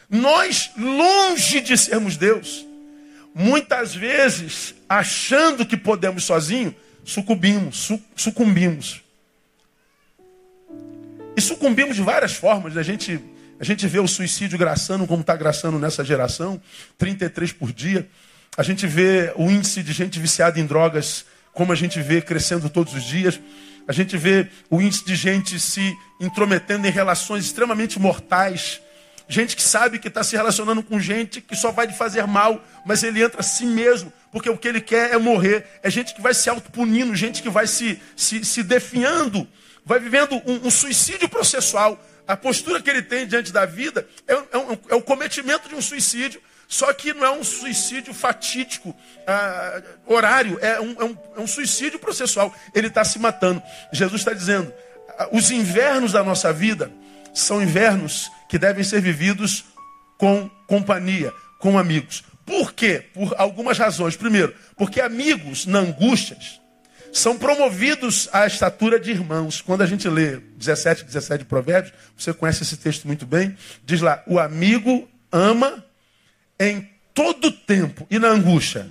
Nós, 0.10 0.72
longe 0.76 1.62
de 1.62 1.78
sermos 1.78 2.18
Deus, 2.18 2.66
muitas 3.32 3.94
vezes, 3.94 4.74
achando 4.90 5.68
que 5.68 5.78
podemos 5.78 6.24
sozinho, 6.24 6.76
sucumbimos, 7.04 7.92
sucumbimos. 8.16 9.04
E 11.38 11.42
sucumbimos 11.42 11.96
de 11.96 12.02
várias 12.02 12.34
formas. 12.34 12.74
Né? 12.74 12.82
A 12.82 12.84
gente 12.84 13.35
a 13.60 13.64
gente 13.64 13.88
vê 13.88 14.00
o 14.00 14.08
suicídio 14.08 14.58
graçando 14.58 15.08
como 15.08 15.22
está 15.22 15.36
graçando 15.36 15.80
nessa 15.80 16.04
geração, 16.04 16.62
33 16.98 17.54
por 17.54 17.72
dia. 17.72 18.08
A 18.58 18.64
gente 18.64 18.86
vê 18.86 19.34
o 19.36 19.50
índice 19.50 19.82
de 19.82 19.94
gente 19.94 20.20
viciada 20.20 20.60
em 20.60 20.66
drogas, 20.66 21.26
como 21.54 21.72
a 21.72 21.76
gente 21.76 22.02
vê 22.02 22.22
crescendo 22.22 22.70
todos 22.70 22.94
os 22.94 23.04
dias. 23.04 23.40
A 23.88 23.94
gente 23.94 24.18
vê 24.18 24.48
o 24.70 24.82
índice 24.82 25.06
de 25.06 25.16
gente 25.16 25.60
se 25.60 25.96
intrometendo 26.20 26.86
em 26.88 26.92
relações 26.92 27.46
extremamente 27.46 28.00
mortais. 28.00 28.82
Gente 29.28 29.56
que 29.56 29.64
sabe 29.64 30.00
que 30.00 30.08
está 30.08 30.24
se 30.24 30.36
relacionando 30.36 30.84
com 30.84 31.00
gente 31.00 31.42
que 31.42 31.56
só 31.56 31.72
vai 31.72 31.88
lhe 31.88 31.94
fazer 31.94 32.28
mal, 32.28 32.64
mas 32.86 33.04
ele 33.04 33.24
entra 33.24 33.40
assim 33.40 33.68
mesmo, 33.68 34.12
porque 34.32 34.50
o 34.50 34.58
que 34.58 34.68
ele 34.68 34.82
quer 34.82 35.14
é 35.14 35.18
morrer. 35.18 35.66
É 35.82 35.90
gente 35.90 36.14
que 36.14 36.22
vai 36.22 36.34
se 36.34 36.50
autopunindo, 36.50 37.16
gente 37.16 37.42
que 37.42 37.50
vai 37.50 37.68
se, 37.68 38.00
se, 38.16 38.44
se 38.44 38.62
definhando, 38.62 39.48
vai 39.86 40.00
vivendo 40.00 40.42
um, 40.46 40.68
um 40.68 40.72
suicídio 40.72 41.30
processual 41.30 42.00
a 42.28 42.36
postura 42.36 42.82
que 42.82 42.90
ele 42.90 43.02
tem 43.02 43.28
diante 43.28 43.52
da 43.52 43.66
vida 43.66 44.08
é, 44.28 44.34
é, 44.34 44.58
um, 44.58 44.78
é 44.90 44.96
o 44.96 45.02
cometimento 45.02 45.70
de 45.70 45.76
um 45.76 45.82
suicídio, 45.82 46.42
só 46.68 46.92
que 46.92 47.14
não 47.14 47.26
é 47.26 47.32
um 47.32 47.44
suicídio 47.44 48.14
fatídico, 48.14 48.96
ah, 49.28 49.82
horário, 50.08 50.58
é 50.62 50.80
um, 50.80 50.96
é, 51.00 51.04
um, 51.04 51.18
é 51.38 51.40
um 51.40 51.48
suicídio 51.48 52.00
processual. 52.00 52.54
Ele 52.74 52.88
está 52.88 53.04
se 53.04 53.20
matando. 53.20 53.62
Jesus 53.94 54.22
está 54.22 54.34
dizendo: 54.34 54.74
ah, 55.18 55.30
os 55.32 55.52
invernos 55.52 56.14
da 56.14 56.24
nossa 56.24 56.52
vida 56.52 56.92
são 57.34 57.62
invernos 57.62 58.32
que 58.50 58.58
devem 58.58 58.84
ser 58.84 59.02
vividos 59.02 59.66
com 60.18 60.50
companhia, 60.68 61.32
com 61.60 61.78
amigos. 61.78 62.24
Por 62.44 62.74
quê? 62.74 63.06
Por 63.14 63.36
algumas 63.38 63.78
razões. 63.78 64.16
Primeiro, 64.16 64.56
porque 64.76 65.00
amigos 65.02 65.68
na 65.68 65.80
angústias 65.80 66.60
são 67.16 67.38
promovidos 67.38 68.28
à 68.34 68.46
estatura 68.46 69.00
de 69.00 69.10
irmãos. 69.10 69.62
Quando 69.62 69.82
a 69.82 69.86
gente 69.86 70.08
lê 70.10 70.42
17, 70.58 71.06
17 71.06 71.40
de 71.40 71.46
Provérbios, 71.46 71.94
você 72.16 72.34
conhece 72.34 72.64
esse 72.64 72.76
texto 72.76 73.08
muito 73.08 73.26
bem, 73.26 73.56
diz 73.86 74.02
lá: 74.02 74.22
o 74.28 74.38
amigo 74.38 75.08
ama 75.32 75.84
em 76.60 76.90
todo 77.14 77.50
tempo 77.50 78.06
e 78.12 78.20
na 78.20 78.28
angústia 78.28 78.88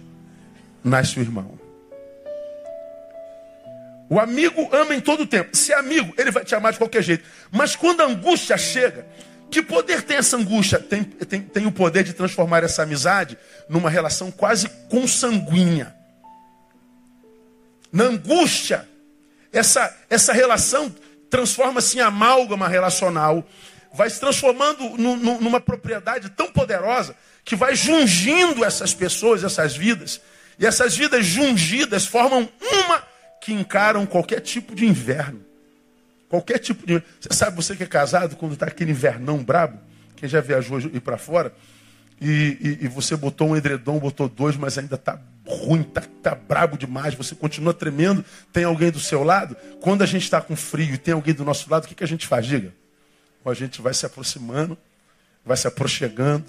nasce 0.83 1.19
o 1.19 1.23
irmão. 1.23 1.59
O 4.09 4.19
amigo 4.19 4.71
ama 4.73 4.95
em 4.95 5.00
todo 5.00 5.26
tempo. 5.26 5.54
Se 5.54 5.73
é 5.73 5.78
amigo, 5.78 6.14
ele 6.16 6.31
vai 6.31 6.45
te 6.45 6.54
amar 6.54 6.73
de 6.73 6.78
qualquer 6.78 7.02
jeito. 7.02 7.25
Mas 7.50 7.76
quando 7.76 8.00
a 8.00 8.07
angústia 8.07 8.57
chega, 8.57 9.07
que 9.50 9.62
poder 9.62 10.00
tem 10.00 10.16
essa 10.16 10.38
angústia? 10.38 10.78
Tem, 10.78 11.04
tem, 11.04 11.43
tem 11.43 11.66
o 11.66 11.73
poder 11.73 12.04
de 12.04 12.14
transformar 12.14 12.64
essa 12.64 12.85
amizade 12.85 13.37
numa 13.69 13.90
relação 13.90 14.31
quase 14.31 14.66
consanguínea 14.88 15.95
na 17.94 18.06
angústia, 18.06 18.88
essa, 19.52 19.96
essa 20.10 20.32
relação 20.32 20.92
transforma-se 21.30 21.96
em 21.96 22.00
amálgama 22.00 22.66
relacional, 22.66 23.46
vai 23.92 24.10
se 24.10 24.18
transformando 24.18 24.82
no, 24.98 25.16
no, 25.16 25.40
numa 25.40 25.60
propriedade 25.60 26.28
tão 26.30 26.50
poderosa 26.50 27.14
que 27.44 27.54
vai 27.54 27.76
jungindo 27.76 28.64
essas 28.64 28.92
pessoas, 28.92 29.44
essas 29.44 29.76
vidas, 29.76 30.20
e 30.58 30.66
essas 30.66 30.96
vidas 30.96 31.24
jungidas 31.24 32.04
formam 32.04 32.48
uma 32.60 33.00
que 33.40 33.52
encaram 33.52 34.04
qualquer 34.06 34.40
tipo 34.40 34.74
de 34.74 34.84
inverno. 34.84 35.44
Qualquer 36.28 36.58
tipo 36.58 36.84
de. 36.84 37.00
Você 37.20 37.32
sabe, 37.32 37.54
você 37.54 37.76
que 37.76 37.84
é 37.84 37.86
casado, 37.86 38.34
quando 38.34 38.54
está 38.54 38.66
aquele 38.66 38.90
invernão 38.90 39.38
brabo, 39.38 39.78
quem 40.16 40.28
já 40.28 40.40
viajou 40.40 40.80
e 40.80 40.98
para 40.98 41.16
fora, 41.16 41.54
e, 42.21 42.78
e, 42.80 42.85
e, 42.85 42.88
você 42.88 43.16
botou 43.16 43.49
um 43.49 43.56
edredom, 43.56 43.99
botou 43.99 44.28
dois, 44.28 44.56
mas 44.56 44.78
ainda 44.78 44.94
está 44.94 45.21
ruim, 45.47 45.83
está 45.83 46.00
tá 46.23 46.35
brabo 46.35 46.78
demais, 46.78 47.14
você 47.14 47.35
continua 47.35 47.75
tremendo, 47.75 48.25
tem 48.52 48.64
alguém 48.64 48.90
do 48.90 49.00
seu 49.00 49.23
lado. 49.25 49.56
Quando 49.80 50.02
a 50.02 50.06
gente 50.06 50.23
está 50.23 50.40
com 50.40 50.54
frio 50.54 50.94
e 50.94 50.99
tem 50.99 51.12
alguém 51.12 51.35
do 51.35 51.44
nosso 51.44 51.68
lado, 51.71 51.85
o 51.85 51.88
que, 51.88 51.94
que 51.94 52.04
a 52.04 52.09
gente 52.09 52.26
faz? 52.26 52.47
Diga. 52.47 52.73
Ou 53.44 53.50
a 53.50 53.54
gente 53.54 53.83
vai 53.83 53.92
se 53.92 54.06
aproximando, 54.06 54.78
vai 55.44 55.56
se 55.56 55.66
aproximando, 55.66 56.47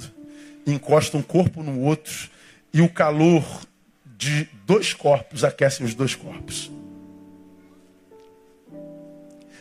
encosta 0.66 1.18
um 1.18 1.22
corpo 1.22 1.62
no 1.62 1.82
outro, 1.82 2.30
e 2.74 2.82
o 2.82 2.90
calor 2.90 3.44
de 4.06 4.48
dois 4.66 4.94
corpos 4.94 5.44
aquece 5.44 5.84
os 5.84 5.94
dois 5.94 6.16
corpos. 6.16 6.72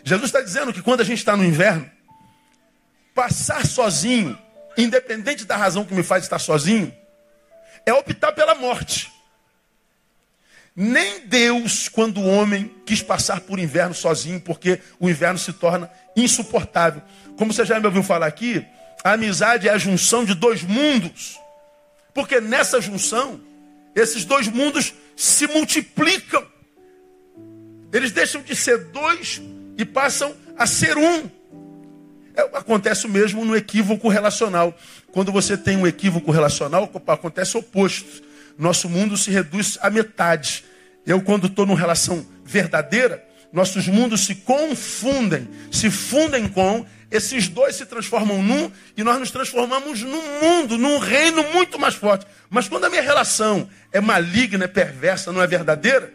Jesus 0.04 0.26
está 0.26 0.42
dizendo 0.42 0.72
que 0.72 0.82
quando 0.82 1.00
a 1.00 1.04
gente 1.04 1.18
está 1.18 1.34
no 1.36 1.44
inverno, 1.44 1.90
passar 3.14 3.66
sozinho 3.66 4.38
independente 4.76 5.44
da 5.44 5.56
razão 5.56 5.84
que 5.84 5.94
me 5.94 6.02
faz 6.02 6.24
estar 6.24 6.38
sozinho, 6.38 6.94
é 7.86 7.92
optar 7.92 8.32
pela 8.32 8.54
morte. 8.54 9.12
Nem 10.76 11.26
Deus, 11.26 11.88
quando 11.88 12.20
o 12.20 12.26
homem 12.26 12.74
quis 12.84 13.00
passar 13.00 13.40
por 13.40 13.58
inverno 13.58 13.94
sozinho, 13.94 14.40
porque 14.40 14.80
o 14.98 15.08
inverno 15.08 15.38
se 15.38 15.52
torna 15.52 15.88
insuportável. 16.16 17.00
Como 17.36 17.52
você 17.52 17.64
já 17.64 17.78
me 17.78 17.86
ouviu 17.86 18.02
falar 18.02 18.26
aqui, 18.26 18.66
a 19.04 19.12
amizade 19.12 19.68
é 19.68 19.72
a 19.72 19.78
junção 19.78 20.24
de 20.24 20.34
dois 20.34 20.62
mundos. 20.62 21.38
Porque 22.12 22.40
nessa 22.40 22.80
junção, 22.80 23.40
esses 23.94 24.24
dois 24.24 24.48
mundos 24.48 24.92
se 25.16 25.46
multiplicam. 25.46 26.44
Eles 27.92 28.10
deixam 28.10 28.42
de 28.42 28.56
ser 28.56 28.86
dois 28.86 29.40
e 29.78 29.84
passam 29.84 30.34
a 30.56 30.66
ser 30.66 30.96
um. 30.96 31.30
É, 32.34 32.42
acontece 32.54 33.06
o 33.06 33.08
mesmo 33.08 33.44
no 33.44 33.56
equívoco 33.56 34.08
relacional. 34.08 34.76
Quando 35.12 35.30
você 35.30 35.56
tem 35.56 35.76
um 35.76 35.86
equívoco 35.86 36.32
relacional, 36.32 36.90
acontece 37.06 37.56
o 37.56 37.60
oposto. 37.60 38.22
Nosso 38.58 38.88
mundo 38.88 39.16
se 39.16 39.30
reduz 39.30 39.78
à 39.80 39.88
metade. 39.88 40.64
Eu, 41.06 41.20
quando 41.20 41.46
estou 41.46 41.64
numa 41.64 41.78
relação 41.78 42.26
verdadeira, 42.44 43.24
nossos 43.52 43.86
mundos 43.86 44.24
se 44.24 44.34
confundem, 44.36 45.48
se 45.70 45.90
fundem 45.90 46.48
com, 46.48 46.84
esses 47.10 47.46
dois 47.46 47.76
se 47.76 47.86
transformam 47.86 48.42
num 48.42 48.70
e 48.96 49.04
nós 49.04 49.20
nos 49.20 49.30
transformamos 49.30 50.02
num 50.02 50.40
mundo, 50.40 50.76
num 50.76 50.98
reino 50.98 51.44
muito 51.52 51.78
mais 51.78 51.94
forte. 51.94 52.26
Mas 52.50 52.68
quando 52.68 52.84
a 52.84 52.90
minha 52.90 53.02
relação 53.02 53.68
é 53.92 54.00
maligna, 54.00 54.64
é 54.64 54.68
perversa, 54.68 55.30
não 55.30 55.40
é 55.40 55.46
verdadeira, 55.46 56.12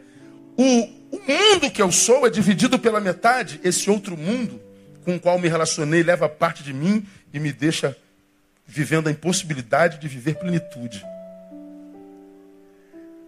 o, 0.57 0.89
o 1.11 1.21
mundo 1.25 1.71
que 1.71 1.81
eu 1.81 1.89
sou 1.89 2.27
é 2.27 2.29
dividido 2.29 2.77
pela 2.77 2.99
metade, 2.99 3.61
esse 3.63 3.89
outro 3.89 4.17
mundo 4.17 4.68
com 5.09 5.15
o 5.15 5.19
qual 5.19 5.39
me 5.39 5.47
relacionei 5.47 6.03
leva 6.03 6.29
parte 6.29 6.61
de 6.61 6.71
mim 6.71 7.03
e 7.33 7.39
me 7.39 7.51
deixa 7.51 7.97
vivendo 8.67 9.07
a 9.07 9.11
impossibilidade 9.11 9.97
de 9.97 10.07
viver 10.07 10.35
plenitude. 10.35 11.03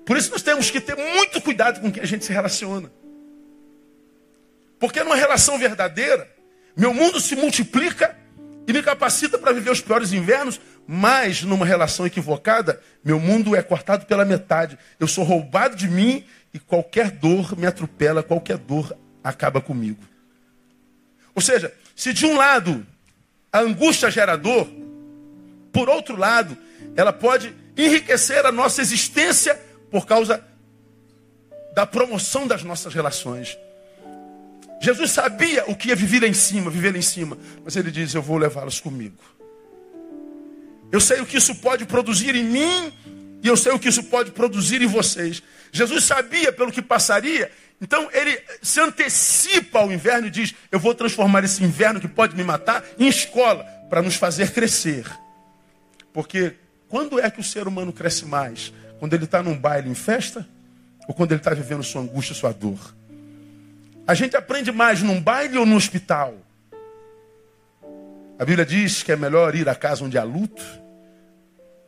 Por 0.06 0.16
isso 0.16 0.30
nós 0.30 0.44
temos 0.44 0.70
que 0.70 0.80
ter 0.80 0.96
muito 0.96 1.42
cuidado 1.42 1.82
com 1.82 1.92
quem 1.92 2.04
a 2.04 2.06
gente 2.06 2.24
se 2.24 2.32
relaciona. 2.32 2.92
Porque 4.80 5.04
numa 5.04 5.16
relação 5.16 5.58
verdadeira, 5.58 6.30
meu 6.76 6.94
mundo 6.94 7.20
se 7.20 7.36
multiplica 7.36 8.16
e 8.68 8.74
me 8.74 8.84
capacita 8.84 9.40
para 9.40 9.52
viver 9.52 9.72
os 9.72 9.82
piores 9.82 10.14
invernos, 10.14 10.62
mas 10.86 11.42
numa 11.42 11.66
relação 11.66 12.06
equivocada, 12.06 12.80
meu 13.04 13.20
mundo 13.20 13.56
é 13.56 13.64
cortado 13.64 14.06
pela 14.06 14.24
metade. 14.24 14.78
Eu 15.00 15.08
sou 15.08 15.24
roubado 15.24 15.76
de 15.76 15.88
mim 15.88 16.24
e 16.54 16.60
qualquer 16.60 17.10
dor 17.10 17.58
me 17.58 17.66
atropela, 17.66 18.22
qualquer 18.22 18.58
dor 18.58 18.96
acaba 19.24 19.60
comigo. 19.60 20.11
Ou 21.36 21.42
seja, 21.42 21.74
se 21.96 22.14
de 22.14 22.26
um 22.26 22.36
lado 22.36 22.86
a 23.52 23.60
angústia 23.60 24.10
gera 24.10 24.36
dor, 24.36 24.68
por 25.72 25.90
outro 25.90 26.16
lado, 26.16 26.58
ela 26.96 27.12
pode 27.12 27.54
enriquecer 27.78 28.46
a 28.46 28.52
nossa 28.52 28.82
existência 28.82 29.60
por 29.90 30.06
causa 30.06 30.44
da 31.74 31.86
promoção 31.86 32.48
das 32.48 32.64
nossas 32.64 32.94
relações. 32.94 33.58
Jesus 34.82 35.12
sabia 35.12 35.64
o 35.68 35.76
que 35.76 35.90
ia 35.90 35.96
viver 35.96 36.22
lá 36.22 36.28
em 36.28 36.34
cima, 36.34 36.72
viver 36.72 36.92
lá 36.92 36.98
em 36.98 37.04
cima, 37.04 37.38
mas 37.64 37.76
ele 37.76 37.92
diz: 37.92 38.14
Eu 38.14 38.22
vou 38.22 38.38
levá-los 38.38 38.80
comigo. 38.80 39.18
Eu 40.92 41.00
sei 41.00 41.22
o 41.22 41.26
que 41.26 41.38
isso 41.38 41.56
pode 41.56 41.86
produzir 41.86 42.36
em 42.36 42.44
mim 42.44 42.94
e 43.44 43.48
eu 43.48 43.56
sei 43.56 43.72
o 43.72 43.80
que 43.80 43.88
isso 43.88 44.04
pode 44.04 44.32
produzir 44.32 44.82
em 44.82 44.88
vocês. 44.88 45.42
Jesus 45.72 46.04
sabia 46.04 46.52
pelo 46.52 46.72
que 46.72 46.82
passaria, 46.82 47.50
então 47.82 48.08
ele 48.14 48.40
se 48.62 48.80
antecipa 48.80 49.80
ao 49.80 49.92
inverno 49.92 50.28
e 50.28 50.30
diz: 50.30 50.54
Eu 50.72 50.80
vou 50.80 50.94
transformar 50.94 51.44
esse 51.44 51.64
inverno 51.64 52.00
que 52.00 52.08
pode 52.08 52.36
me 52.36 52.44
matar 52.44 52.86
em 53.00 53.08
escola 53.08 53.64
para 53.90 54.04
nos 54.04 54.16
fazer 54.16 54.52
crescer. 54.52 55.06
Porque 56.14 56.54
quando 56.88 57.20
é 57.20 57.30
que 57.32 57.40
o 57.40 57.44
ser 57.44 57.68
humano 57.68 57.92
cresce 57.92 58.26
mais? 58.26 58.72
Quando 59.00 59.16
ele 59.16 59.24
está 59.24 59.42
num 59.42 59.58
baile 59.58 59.90
em 59.90 59.96
festa 59.96 60.48
ou 61.08 61.16
quando 61.16 61.32
ele 61.32 61.40
está 61.40 61.54
vivendo 61.56 61.84
sua 61.84 62.02
angústia, 62.02 62.36
sua 62.36 62.54
dor? 62.54 62.94
A 64.06 64.14
gente 64.14 64.38
aprende 64.38 64.72
mais 64.72 65.02
num 65.02 65.20
baile 65.20 65.58
ou 65.58 65.66
no 65.66 65.76
hospital? 65.76 66.36
A 68.38 68.46
Bíblia 68.46 68.66
diz 68.66 69.02
que 69.02 69.12
é 69.12 69.16
melhor 69.16 69.56
ir 69.56 69.68
à 69.68 69.74
casa 69.76 70.04
onde 70.04 70.18
há 70.18 70.24
luto 70.24 70.64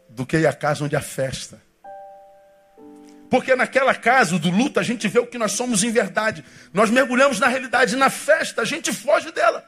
do 0.10 0.26
que 0.26 0.38
ir 0.38 0.48
à 0.48 0.54
casa 0.54 0.84
onde 0.84 0.96
há 0.96 1.02
festa. 1.02 1.62
Porque 3.34 3.56
naquela 3.56 3.96
casa 3.96 4.38
do 4.38 4.52
luto 4.52 4.80
a 4.80 4.84
gente 4.84 5.08
vê 5.08 5.18
o 5.18 5.26
que 5.26 5.40
nós 5.40 5.54
somos 5.54 5.84
em 5.84 5.90
verdade. 5.90 6.46
Nós 6.72 6.92
mergulhamos 6.92 7.40
na 7.40 7.48
realidade. 7.48 7.96
Na 7.96 8.12
festa 8.12 8.62
a 8.62 8.64
gente 8.64 8.94
foge 8.94 9.32
dela. 9.32 9.68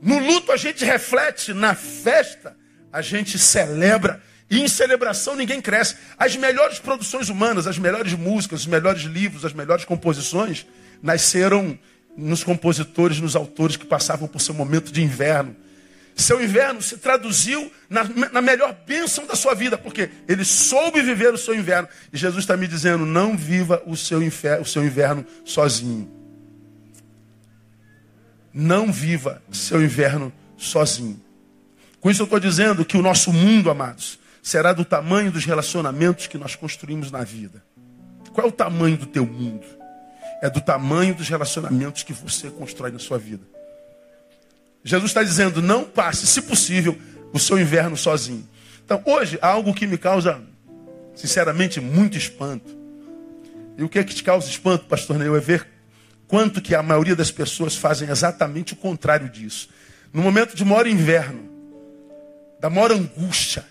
No 0.00 0.20
luto 0.20 0.52
a 0.52 0.56
gente 0.56 0.84
reflete. 0.84 1.52
Na 1.52 1.74
festa 1.74 2.56
a 2.92 3.02
gente 3.02 3.36
celebra. 3.40 4.22
E 4.48 4.60
em 4.60 4.68
celebração 4.68 5.34
ninguém 5.34 5.60
cresce. 5.60 5.96
As 6.16 6.36
melhores 6.36 6.78
produções 6.78 7.28
humanas, 7.28 7.66
as 7.66 7.76
melhores 7.76 8.12
músicas, 8.12 8.60
os 8.60 8.66
melhores 8.68 9.02
livros, 9.02 9.44
as 9.44 9.52
melhores 9.52 9.84
composições 9.84 10.64
nasceram 11.02 11.76
nos 12.16 12.44
compositores, 12.44 13.18
nos 13.18 13.34
autores 13.34 13.76
que 13.76 13.84
passavam 13.84 14.28
por 14.28 14.40
seu 14.40 14.54
momento 14.54 14.92
de 14.92 15.02
inverno. 15.02 15.56
Seu 16.14 16.42
inverno 16.42 16.82
se 16.82 16.98
traduziu 16.98 17.72
na, 17.88 18.04
na 18.04 18.42
melhor 18.42 18.76
bênção 18.86 19.26
da 19.26 19.34
sua 19.34 19.54
vida, 19.54 19.78
porque 19.78 20.10
ele 20.28 20.44
soube 20.44 21.00
viver 21.00 21.32
o 21.32 21.38
seu 21.38 21.54
inverno. 21.54 21.88
E 22.12 22.16
Jesus 22.16 22.44
está 22.44 22.56
me 22.56 22.68
dizendo: 22.68 23.06
não 23.06 23.36
viva 23.36 23.82
o 23.86 23.96
seu, 23.96 24.20
o 24.60 24.64
seu 24.64 24.84
inverno 24.84 25.24
sozinho. 25.44 26.10
Não 28.52 28.92
viva 28.92 29.42
seu 29.50 29.82
inverno 29.82 30.32
sozinho. 30.56 31.20
Com 32.00 32.10
isso 32.10 32.22
eu 32.22 32.24
estou 32.24 32.40
dizendo 32.40 32.84
que 32.84 32.96
o 32.96 33.02
nosso 33.02 33.32
mundo, 33.32 33.70
amados, 33.70 34.18
será 34.42 34.72
do 34.72 34.84
tamanho 34.84 35.30
dos 35.30 35.44
relacionamentos 35.44 36.26
que 36.26 36.36
nós 36.36 36.54
construímos 36.54 37.10
na 37.10 37.24
vida. 37.24 37.64
Qual 38.32 38.46
é 38.46 38.48
o 38.48 38.52
tamanho 38.52 38.96
do 38.96 39.06
teu 39.06 39.24
mundo? 39.24 39.64
é 40.42 40.50
do 40.50 40.60
tamanho 40.60 41.14
dos 41.14 41.28
relacionamentos 41.28 42.02
que 42.02 42.12
você 42.12 42.50
constrói 42.50 42.90
na 42.90 42.98
sua 42.98 43.16
vida. 43.16 43.46
Jesus 44.84 45.10
está 45.10 45.22
dizendo: 45.22 45.62
não 45.62 45.84
passe, 45.84 46.26
se 46.26 46.42
possível, 46.42 46.98
o 47.32 47.38
seu 47.38 47.58
inverno 47.58 47.96
sozinho. 47.96 48.48
Então, 48.84 49.02
hoje, 49.06 49.38
há 49.40 49.48
algo 49.48 49.72
que 49.72 49.86
me 49.86 49.96
causa, 49.96 50.40
sinceramente, 51.14 51.80
muito 51.80 52.16
espanto. 52.16 52.76
E 53.76 53.82
o 53.82 53.88
que 53.88 53.98
é 53.98 54.04
que 54.04 54.14
te 54.14 54.22
causa 54.22 54.48
espanto, 54.48 54.84
pastor 54.84 55.18
Neil? 55.18 55.36
É 55.36 55.40
ver 55.40 55.66
quanto 56.28 56.60
que 56.60 56.74
a 56.74 56.82
maioria 56.82 57.16
das 57.16 57.30
pessoas 57.30 57.76
fazem 57.76 58.08
exatamente 58.08 58.74
o 58.74 58.76
contrário 58.76 59.28
disso. 59.28 59.68
No 60.12 60.22
momento 60.22 60.54
de 60.54 60.64
maior 60.64 60.86
inverno, 60.86 61.48
da 62.60 62.68
maior 62.68 62.92
angústia, 62.92 63.64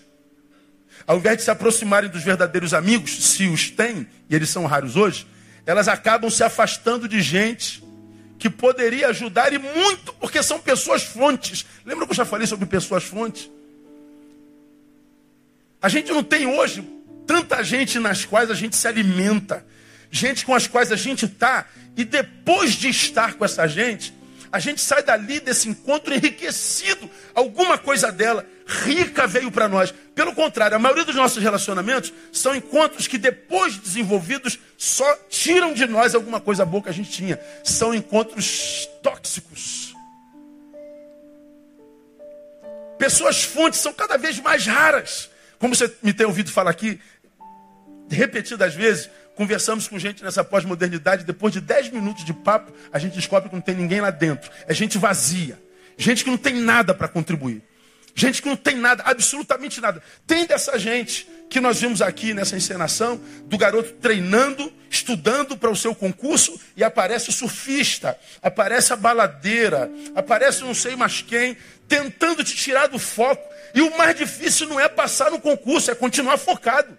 ao 1.06 1.18
invés 1.18 1.38
de 1.38 1.42
se 1.44 1.50
aproximarem 1.50 2.10
dos 2.10 2.22
verdadeiros 2.22 2.74
amigos, 2.74 3.24
se 3.24 3.46
os 3.46 3.70
têm, 3.70 4.06
e 4.28 4.34
eles 4.34 4.50
são 4.50 4.66
raros 4.66 4.96
hoje, 4.96 5.26
elas 5.64 5.88
acabam 5.88 6.30
se 6.30 6.42
afastando 6.42 7.08
de 7.08 7.20
gente 7.20 7.82
que 8.42 8.50
poderia 8.50 9.06
ajudar 9.06 9.52
e 9.52 9.58
muito, 9.58 10.12
porque 10.14 10.42
são 10.42 10.58
pessoas 10.58 11.04
fontes. 11.04 11.64
Lembra 11.86 12.06
que 12.06 12.10
eu 12.10 12.16
já 12.16 12.24
falei 12.24 12.44
sobre 12.44 12.66
pessoas 12.66 13.04
fontes? 13.04 13.48
A 15.80 15.88
gente 15.88 16.10
não 16.10 16.24
tem 16.24 16.44
hoje 16.44 16.84
tanta 17.24 17.62
gente 17.62 18.00
nas 18.00 18.24
quais 18.24 18.50
a 18.50 18.54
gente 18.54 18.74
se 18.74 18.88
alimenta, 18.88 19.64
gente 20.10 20.44
com 20.44 20.56
as 20.56 20.66
quais 20.66 20.90
a 20.90 20.96
gente 20.96 21.26
está, 21.26 21.66
e 21.96 22.04
depois 22.04 22.72
de 22.72 22.88
estar 22.88 23.34
com 23.34 23.44
essa 23.44 23.68
gente, 23.68 24.12
a 24.52 24.58
gente 24.58 24.82
sai 24.82 25.02
dali 25.02 25.40
desse 25.40 25.66
encontro 25.66 26.12
enriquecido. 26.12 27.10
Alguma 27.34 27.78
coisa 27.78 28.12
dela 28.12 28.46
rica 28.66 29.26
veio 29.26 29.50
para 29.50 29.66
nós. 29.66 29.94
Pelo 30.14 30.34
contrário, 30.34 30.76
a 30.76 30.78
maioria 30.78 31.06
dos 31.06 31.14
nossos 31.14 31.42
relacionamentos 31.42 32.12
são 32.30 32.54
encontros 32.54 33.06
que 33.06 33.16
depois 33.16 33.72
de 33.72 33.80
desenvolvidos 33.80 34.58
só 34.76 35.10
tiram 35.30 35.72
de 35.72 35.86
nós 35.86 36.14
alguma 36.14 36.38
coisa 36.38 36.66
boa 36.66 36.82
que 36.82 36.90
a 36.90 36.92
gente 36.92 37.10
tinha. 37.10 37.40
São 37.64 37.94
encontros 37.94 38.86
tóxicos. 39.02 39.94
Pessoas 42.98 43.42
fontes 43.42 43.80
são 43.80 43.92
cada 43.94 44.18
vez 44.18 44.38
mais 44.38 44.66
raras. 44.66 45.30
Como 45.58 45.74
você 45.74 45.90
me 46.02 46.12
tem 46.12 46.26
ouvido 46.26 46.52
falar 46.52 46.70
aqui 46.70 47.00
repetidas 48.10 48.74
vezes, 48.74 49.08
conversamos 49.34 49.88
com 49.88 49.98
gente 49.98 50.22
nessa 50.22 50.44
pós-modernidade, 50.44 51.24
depois 51.24 51.52
de 51.52 51.60
10 51.60 51.90
minutos 51.90 52.24
de 52.24 52.32
papo, 52.32 52.72
a 52.92 52.98
gente 52.98 53.14
descobre 53.14 53.48
que 53.48 53.54
não 53.54 53.62
tem 53.62 53.74
ninguém 53.74 54.00
lá 54.00 54.10
dentro. 54.10 54.50
É 54.66 54.74
gente 54.74 54.98
vazia. 54.98 55.60
Gente 55.96 56.24
que 56.24 56.30
não 56.30 56.38
tem 56.38 56.54
nada 56.54 56.94
para 56.94 57.08
contribuir. 57.08 57.62
Gente 58.14 58.42
que 58.42 58.48
não 58.48 58.56
tem 58.56 58.76
nada, 58.76 59.02
absolutamente 59.04 59.80
nada. 59.80 60.02
Tem 60.26 60.46
dessa 60.46 60.78
gente 60.78 61.26
que 61.48 61.60
nós 61.60 61.80
vimos 61.80 62.02
aqui 62.02 62.34
nessa 62.34 62.56
encenação, 62.56 63.20
do 63.44 63.56
garoto 63.56 63.92
treinando, 63.94 64.72
estudando 64.90 65.56
para 65.56 65.70
o 65.70 65.76
seu 65.76 65.94
concurso, 65.94 66.58
e 66.76 66.84
aparece 66.84 67.30
o 67.30 67.32
surfista, 67.32 68.18
aparece 68.42 68.92
a 68.92 68.96
baladeira, 68.96 69.90
aparece 70.14 70.62
não 70.62 70.74
sei 70.74 70.96
mais 70.96 71.22
quem, 71.22 71.56
tentando 71.88 72.44
te 72.44 72.54
tirar 72.54 72.86
do 72.86 72.98
foco. 72.98 73.42
E 73.74 73.80
o 73.80 73.96
mais 73.96 74.16
difícil 74.16 74.68
não 74.68 74.78
é 74.78 74.88
passar 74.88 75.30
no 75.30 75.40
concurso, 75.40 75.90
é 75.90 75.94
continuar 75.94 76.36
focado. 76.36 76.98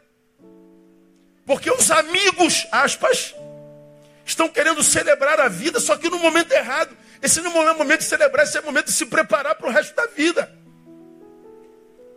Porque 1.45 1.69
os 1.69 1.91
amigos, 1.91 2.65
aspas, 2.71 3.36
estão 4.25 4.47
querendo 4.47 4.82
celebrar 4.84 5.39
a 5.39 5.47
vida, 5.47 5.79
só 5.79 5.95
que 5.97 6.10
no 6.10 6.19
momento 6.19 6.51
errado. 6.51 6.95
Esse 7.21 7.41
não 7.41 7.56
é 7.67 7.71
o 7.71 7.77
momento 7.77 7.99
de 7.99 8.06
celebrar, 8.06 8.45
esse 8.45 8.58
é 8.58 8.62
momento 8.62 8.88
de 8.88 8.91
se 8.91 9.06
preparar 9.06 9.56
para 9.56 9.67
o 9.67 9.71
resto 9.71 9.95
da 9.95 10.08
vida. 10.08 10.51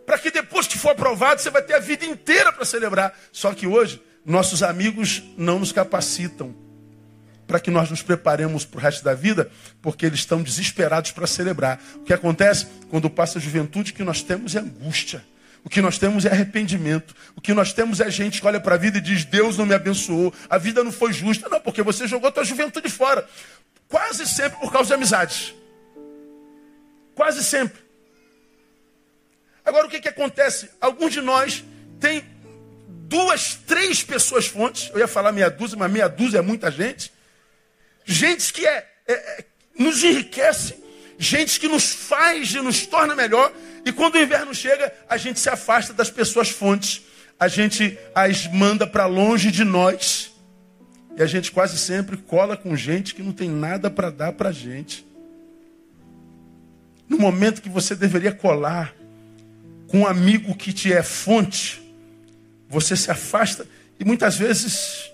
Para 0.05 0.17
que 0.19 0.31
depois 0.31 0.67
que 0.67 0.77
for 0.77 0.89
aprovado, 0.89 1.41
você 1.41 1.49
vai 1.49 1.61
ter 1.61 1.75
a 1.75 1.79
vida 1.79 2.05
inteira 2.05 2.51
para 2.51 2.65
celebrar. 2.65 3.17
Só 3.31 3.53
que 3.53 3.67
hoje, 3.67 4.01
nossos 4.25 4.63
amigos 4.63 5.23
não 5.37 5.59
nos 5.59 5.71
capacitam 5.71 6.55
para 7.47 7.61
que 7.61 7.71
nós 7.71 7.89
nos 7.89 8.01
preparemos 8.01 8.65
para 8.65 8.77
o 8.77 8.81
resto 8.81 9.03
da 9.03 9.13
vida, 9.13 9.49
porque 9.81 10.05
eles 10.05 10.19
estão 10.19 10.43
desesperados 10.43 11.11
para 11.11 11.25
celebrar. 11.25 11.81
O 11.95 12.03
que 12.03 12.13
acontece 12.13 12.67
quando 12.89 13.09
passa 13.09 13.39
a 13.39 13.41
juventude, 13.41 13.93
que 13.93 14.03
nós 14.03 14.21
temos 14.21 14.53
é 14.55 14.59
angústia. 14.59 15.23
O 15.67 15.69
que 15.69 15.81
nós 15.81 15.97
temos 15.97 16.23
é 16.23 16.31
arrependimento. 16.31 17.13
O 17.35 17.41
que 17.41 17.53
nós 17.53 17.73
temos 17.73 17.99
é 17.99 18.09
gente 18.09 18.39
que 18.39 18.47
olha 18.47 18.57
para 18.57 18.75
a 18.75 18.77
vida 18.77 18.99
e 18.99 19.01
diz: 19.01 19.25
Deus 19.25 19.57
não 19.57 19.65
me 19.65 19.73
abençoou, 19.73 20.33
a 20.49 20.57
vida 20.57 20.81
não 20.81 20.93
foi 20.93 21.11
justa. 21.11 21.49
Não, 21.49 21.59
porque 21.59 21.83
você 21.83 22.07
jogou 22.07 22.29
a 22.29 22.31
tua 22.31 22.45
juventude 22.45 22.89
fora. 22.89 23.27
Quase 23.89 24.25
sempre 24.25 24.61
por 24.61 24.71
causa 24.71 24.87
de 24.87 24.93
amizades. 24.93 25.53
Quase 27.13 27.43
sempre. 27.43 27.81
Agora 29.65 29.87
o 29.87 29.89
que, 29.89 29.99
que 29.99 30.07
acontece? 30.07 30.69
Alguns 30.79 31.11
de 31.11 31.19
nós 31.19 31.65
têm 31.99 32.23
duas, 32.87 33.55
três 33.67 34.01
pessoas 34.01 34.47
fontes. 34.47 34.89
Eu 34.93 34.99
ia 34.99 35.07
falar 35.07 35.33
meia 35.33 35.49
dúzia, 35.49 35.77
mas 35.77 35.91
meia 35.91 36.07
dúzia 36.07 36.37
é 36.37 36.41
muita 36.41 36.71
gente. 36.71 37.11
Gente 38.05 38.53
que 38.53 38.65
é, 38.65 38.89
é, 39.05 39.13
é 39.13 39.45
nos 39.77 40.01
enriquece, 40.01 40.81
gente 41.17 41.59
que 41.59 41.67
nos 41.67 41.93
faz 41.93 42.53
e 42.53 42.61
nos 42.61 42.85
torna 42.85 43.15
melhor, 43.15 43.51
e 43.85 43.91
quando 43.91 44.15
o 44.15 44.21
inverno 44.21 44.53
chega, 44.53 44.93
a 45.09 45.17
gente 45.17 45.39
se 45.39 45.49
afasta 45.49 45.93
das 45.93 46.09
pessoas 46.09 46.49
fontes. 46.49 47.01
A 47.39 47.47
gente 47.47 47.97
as 48.13 48.47
manda 48.47 48.85
para 48.85 49.05
longe 49.05 49.51
de 49.51 49.63
nós. 49.63 50.31
E 51.15 51.23
a 51.23 51.25
gente 51.25 51.51
quase 51.51 51.77
sempre 51.77 52.17
cola 52.17 52.57
com 52.57 52.75
gente 52.75 53.15
que 53.15 53.23
não 53.23 53.31
tem 53.31 53.49
nada 53.49 53.89
para 53.89 54.09
dar 54.09 54.33
para 54.33 54.51
gente. 54.51 55.05
No 57.07 57.17
momento 57.17 57.61
que 57.61 57.69
você 57.69 57.95
deveria 57.95 58.31
colar 58.31 58.93
com 59.87 59.99
um 59.99 60.07
amigo 60.07 60.53
que 60.55 60.73
te 60.73 60.91
é 60.91 61.01
fonte, 61.01 61.81
você 62.67 62.95
se 62.95 63.09
afasta 63.09 63.65
e 63.99 64.03
muitas 64.03 64.35
vezes 64.35 65.09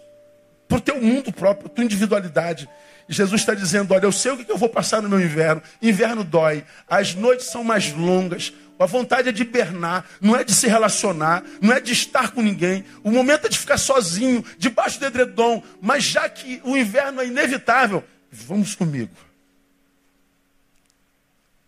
para 0.67 0.77
o 0.77 0.81
teu 0.81 0.99
mundo 0.99 1.31
próprio, 1.31 1.69
tua 1.69 1.83
individualidade. 1.83 2.67
Jesus 3.07 3.41
está 3.41 3.53
dizendo: 3.53 3.93
Olha, 3.93 4.05
eu 4.05 4.11
sei 4.11 4.31
o 4.31 4.37
que 4.37 4.51
eu 4.51 4.57
vou 4.57 4.69
passar 4.69 5.01
no 5.01 5.09
meu 5.09 5.19
inverno. 5.19 5.61
Inverno 5.81 6.23
dói, 6.23 6.63
as 6.87 7.13
noites 7.13 7.47
são 7.47 7.63
mais 7.63 7.91
longas, 7.91 8.53
a 8.79 8.85
vontade 8.85 9.29
é 9.29 9.31
de 9.31 9.43
hibernar, 9.43 10.05
não 10.19 10.35
é 10.35 10.43
de 10.43 10.53
se 10.53 10.67
relacionar, 10.67 11.43
não 11.61 11.73
é 11.73 11.79
de 11.79 11.93
estar 11.93 12.31
com 12.31 12.41
ninguém. 12.41 12.83
O 13.03 13.11
momento 13.11 13.47
é 13.47 13.49
de 13.49 13.57
ficar 13.57 13.77
sozinho, 13.77 14.43
debaixo 14.57 14.99
do 14.99 15.05
edredom. 15.05 15.63
Mas 15.81 16.03
já 16.03 16.27
que 16.27 16.61
o 16.63 16.75
inverno 16.75 17.21
é 17.21 17.27
inevitável, 17.27 18.03
vamos 18.31 18.75
comigo. 18.75 19.15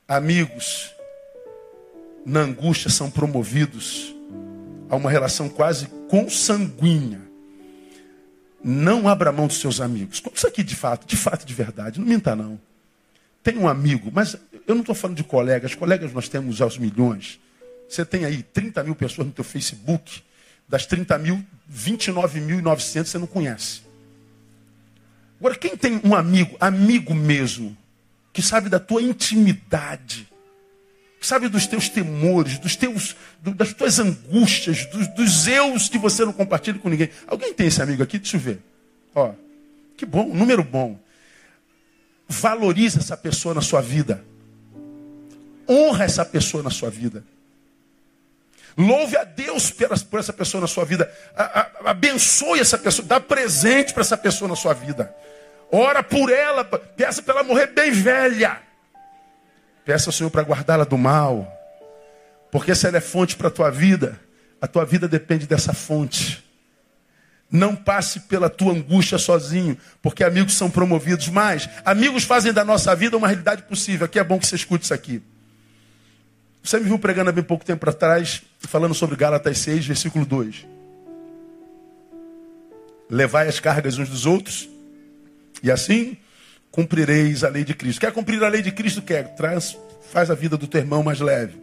Amigos, 0.08 0.94
na 2.26 2.42
angústia 2.42 2.90
são 2.90 3.10
promovidos 3.10 4.14
a 4.90 4.96
uma 4.96 5.10
relação 5.10 5.50
quase 5.50 5.88
consanguínea 6.10 7.25
não 8.68 9.08
abra 9.08 9.32
mão 9.32 9.46
dos 9.46 9.60
seus 9.60 9.80
amigos. 9.80 10.24
Isso 10.34 10.48
aqui 10.48 10.64
de 10.64 10.76
fato, 10.76 11.06
de 11.06 11.16
fato, 11.16 11.46
de 11.46 11.54
verdade. 11.54 12.00
Não 12.00 12.08
minta, 12.08 12.36
não. 12.36 12.60
Tem 13.44 13.56
um 13.60 13.68
amigo, 13.68 14.10
mas 14.12 14.36
eu 14.68 14.74
não 14.74 14.82
estou 14.82 14.96
falando 14.96 15.18
de 15.18 15.24
colegas. 15.24 15.76
Colegas 15.76 16.12
nós 16.12 16.28
temos 16.28 16.60
aos 16.62 16.76
milhões. 16.80 17.40
Você 17.88 18.04
tem 18.04 18.26
aí 18.26 18.42
30 18.42 18.84
mil 18.84 18.96
pessoas 18.96 19.28
no 19.28 19.34
teu 19.34 19.44
Facebook, 19.44 20.24
das 20.68 20.88
30 20.88 21.16
mil, 21.20 21.46
29.900 21.72 23.06
você 23.06 23.20
não 23.20 23.28
conhece. 23.28 23.82
Agora, 25.40 25.54
quem 25.54 25.78
tem 25.78 26.02
um 26.04 26.16
amigo, 26.16 26.58
amigo 26.60 27.14
mesmo, 27.14 27.78
que 28.34 28.42
sabe 28.42 28.68
da 28.68 28.80
tua 28.80 29.00
intimidade, 29.00 30.28
sabe 31.26 31.48
dos 31.48 31.68
teus 31.68 31.90
temores, 31.90 32.58
dos 32.60 32.76
teus, 32.76 33.16
do, 33.42 33.54
das 33.54 33.74
tuas 33.74 34.00
angústias, 34.00 34.86
dos, 34.86 35.08
dos 35.08 35.48
eus 35.48 35.90
que 35.90 35.98
você 35.98 36.24
não 36.24 36.34
compartilha 36.34 36.80
com 36.80 36.90
ninguém. 36.90 37.10
Alguém 37.28 37.54
tem 37.54 37.68
esse 37.68 37.82
amigo 37.82 38.04
aqui? 38.04 38.20
Deixa 38.20 38.38
eu 38.38 38.42
ver. 38.42 38.60
Ó, 39.14 39.32
que 39.98 40.06
bom, 40.06 40.34
número 40.34 40.64
bom. 40.64 41.00
Valorize 42.28 42.98
essa 42.98 43.16
pessoa 43.16 43.54
na 43.54 43.62
sua 43.62 43.82
vida. 43.82 44.24
Honra 45.68 46.06
essa 46.06 46.26
pessoa 46.26 46.62
na 46.62 46.70
sua 46.70 46.90
vida. 46.90 47.24
Louve 48.78 49.16
a 49.18 49.24
Deus 49.24 49.72
por 49.72 50.20
essa 50.20 50.34
pessoa 50.34 50.62
na 50.62 50.68
sua 50.68 50.84
vida. 50.84 51.12
abençoe 51.86 52.60
essa 52.60 52.78
pessoa. 52.78 53.08
Dá 53.08 53.20
presente 53.20 53.94
para 53.94 54.02
essa 54.02 54.18
pessoa 54.18 54.50
na 54.50 54.56
sua 54.56 54.74
vida. 54.74 55.16
Ora 55.72 56.04
por 56.04 56.30
ela. 56.30 56.64
Peça 56.64 57.22
para 57.22 57.36
ela 57.36 57.44
morrer 57.44 57.68
bem 57.68 57.92
velha. 57.92 58.62
Peça 59.86 60.10
ao 60.10 60.14
Senhor 60.14 60.32
para 60.32 60.42
guardá-la 60.42 60.84
do 60.84 60.98
mal. 60.98 61.52
Porque 62.52 62.74
se 62.74 62.88
ela 62.88 62.98
é 62.98 63.02
fonte 63.02 63.36
para 63.36 63.50
a 63.50 63.52
tua 63.52 63.70
vida, 63.70 64.20
a 64.60 64.68
tua 64.68 64.84
vida 64.84 65.08
depende 65.08 65.46
dessa 65.46 65.74
fonte. 65.74 66.44
Não 67.52 67.76
passe 67.76 68.22
pela 68.22 68.50
tua 68.50 68.74
angústia 68.74 69.20
sozinho, 69.20 69.78
porque 70.02 70.24
amigos 70.24 70.56
são 70.56 70.72
promovidos. 70.72 71.28
Mas 71.28 71.70
amigos 71.86 72.24
fazem 72.24 72.52
da 72.52 72.66
nossa 72.66 72.96
vida 72.96 73.16
uma 73.16 73.28
realidade 73.28 73.64
possível. 73.64 74.06
Aqui 74.06 74.18
é 74.18 74.24
bom 74.24 74.40
que 74.40 74.48
você 74.48 74.56
escute 74.56 74.84
isso 74.84 74.94
aqui. 74.94 75.22
Você 76.64 76.80
me 76.80 76.86
viu 76.86 76.98
pregando 76.98 77.30
há 77.30 77.34
bem 77.34 77.44
pouco 77.44 77.64
tempo 77.64 77.88
atrás, 77.88 78.42
falando 78.62 78.96
sobre 78.96 79.16
Gálatas 79.16 79.60
6, 79.60 79.86
versículo 79.86 80.26
2. 80.26 80.66
Levai 83.08 83.48
as 83.48 83.60
cargas 83.60 84.00
uns 84.00 84.10
dos 84.10 84.26
outros, 84.26 84.68
e 85.62 85.70
assim 85.70 86.18
cumprireis 86.76 87.42
a 87.42 87.48
lei 87.48 87.64
de 87.64 87.74
Cristo. 87.74 88.02
Quer 88.02 88.12
cumprir 88.12 88.44
a 88.44 88.50
lei 88.50 88.62
de 88.62 88.70
Cristo? 88.70 89.02
Quer. 89.02 89.30
Traz, 89.30 89.78
faz 90.12 90.30
a 90.30 90.36
vida 90.36 90.58
do 90.58 90.68
teu 90.68 90.82
irmão 90.82 91.02
mais 91.02 91.22
leve. 91.22 91.54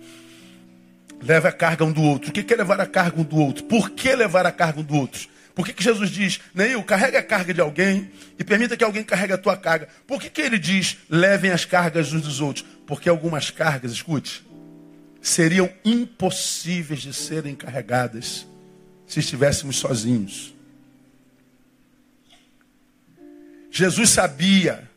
Leva 1.22 1.50
a 1.50 1.52
carga 1.52 1.84
um 1.84 1.92
do 1.92 2.00
outro. 2.00 2.30
O 2.30 2.32
que 2.32 2.50
é 2.52 2.56
levar 2.56 2.80
a 2.80 2.86
carga 2.86 3.20
um 3.20 3.22
do 3.22 3.36
outro? 3.36 3.62
Por 3.64 3.90
que 3.90 4.16
levar 4.16 4.46
a 4.46 4.50
carga 4.50 4.80
um 4.80 4.82
do 4.82 4.96
outro? 4.96 5.28
Por 5.54 5.66
que, 5.66 5.74
que 5.74 5.84
Jesus 5.84 6.08
diz, 6.08 6.40
Neil, 6.54 6.82
carrega 6.82 7.18
a 7.18 7.22
carga 7.22 7.52
de 7.52 7.60
alguém 7.60 8.10
e 8.38 8.42
permita 8.42 8.74
que 8.74 8.82
alguém 8.82 9.04
carregue 9.04 9.34
a 9.34 9.38
tua 9.38 9.54
carga? 9.54 9.86
Por 10.06 10.18
que, 10.18 10.30
que 10.30 10.40
ele 10.40 10.58
diz, 10.58 10.96
levem 11.10 11.50
as 11.50 11.66
cargas 11.66 12.10
uns 12.14 12.22
dos 12.22 12.40
outros? 12.40 12.64
Porque 12.86 13.06
algumas 13.06 13.50
cargas, 13.50 13.92
escute, 13.92 14.42
seriam 15.20 15.70
impossíveis 15.84 17.02
de 17.02 17.12
serem 17.12 17.54
carregadas 17.54 18.46
se 19.06 19.20
estivéssemos 19.20 19.76
sozinhos. 19.76 20.54
Jesus 23.70 24.08
sabia 24.08 24.90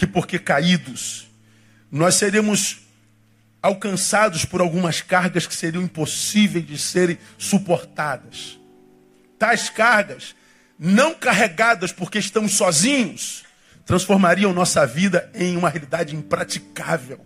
que, 0.00 0.06
porque 0.06 0.38
caídos, 0.38 1.30
nós 1.92 2.14
seríamos 2.14 2.78
alcançados 3.60 4.46
por 4.46 4.62
algumas 4.62 5.02
cargas 5.02 5.46
que 5.46 5.54
seriam 5.54 5.82
impossíveis 5.82 6.66
de 6.66 6.78
serem 6.78 7.18
suportadas. 7.36 8.58
Tais 9.38 9.68
cargas, 9.68 10.34
não 10.78 11.12
carregadas 11.12 11.92
porque 11.92 12.18
estamos 12.18 12.54
sozinhos, 12.54 13.44
transformariam 13.84 14.54
nossa 14.54 14.86
vida 14.86 15.30
em 15.34 15.54
uma 15.54 15.68
realidade 15.68 16.16
impraticável. 16.16 17.20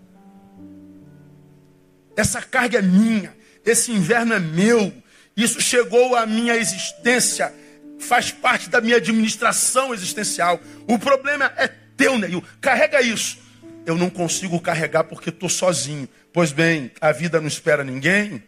Essa 2.17 2.43
carga 2.43 2.81
é 2.81 2.83
minha, 2.83 3.33
esse 3.65 3.93
inverno 3.93 4.35
é 4.35 4.41
meu, 4.41 4.93
isso 5.37 5.61
chegou 5.61 6.17
à 6.17 6.27
minha 6.27 6.57
existência, 6.57 7.55
faz 8.01 8.33
parte 8.33 8.69
da 8.69 8.81
minha 8.81 8.97
administração 8.97 9.95
existencial. 9.95 10.61
O 10.89 10.99
problema 10.99 11.53
é 11.57 11.84
teu, 11.97 12.19
Neil. 12.19 12.43
Carrega 12.61 13.01
isso. 13.01 13.39
Eu 13.87 13.97
não 13.97 14.09
consigo 14.09 14.61
carregar 14.61 15.05
porque 15.05 15.31
estou 15.31 15.49
sozinho. 15.49 16.09
Pois 16.33 16.53
bem, 16.53 16.91
a 17.01 17.13
vida 17.13 17.41
não 17.41 17.49
espera 17.49 17.85
ninguém, 17.85 18.43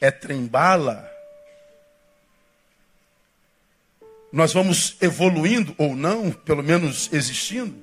é 0.00 0.10
trembala. 0.10 1.08
Nós 4.32 4.52
vamos 4.52 4.96
evoluindo 5.00 5.74
ou 5.76 5.96
não, 5.96 6.30
pelo 6.30 6.62
menos 6.62 7.08
existindo, 7.12 7.74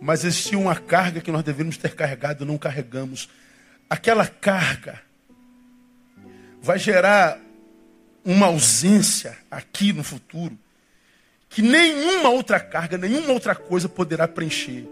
mas 0.00 0.24
existia 0.24 0.58
uma 0.58 0.76
carga 0.76 1.20
que 1.20 1.32
nós 1.32 1.42
deveríamos 1.42 1.76
ter 1.76 1.94
carregado 1.94 2.44
e 2.44 2.46
não 2.46 2.56
carregamos 2.56 3.28
aquela 3.88 4.26
carga 4.26 5.00
vai 6.60 6.78
gerar 6.78 7.40
uma 8.24 8.46
ausência 8.46 9.36
aqui 9.50 9.92
no 9.92 10.04
futuro 10.04 10.58
que 11.48 11.62
nenhuma 11.62 12.28
outra 12.28 12.60
carga, 12.60 12.98
nenhuma 12.98 13.32
outra 13.32 13.54
coisa 13.54 13.88
poderá 13.88 14.28
preencher. 14.28 14.86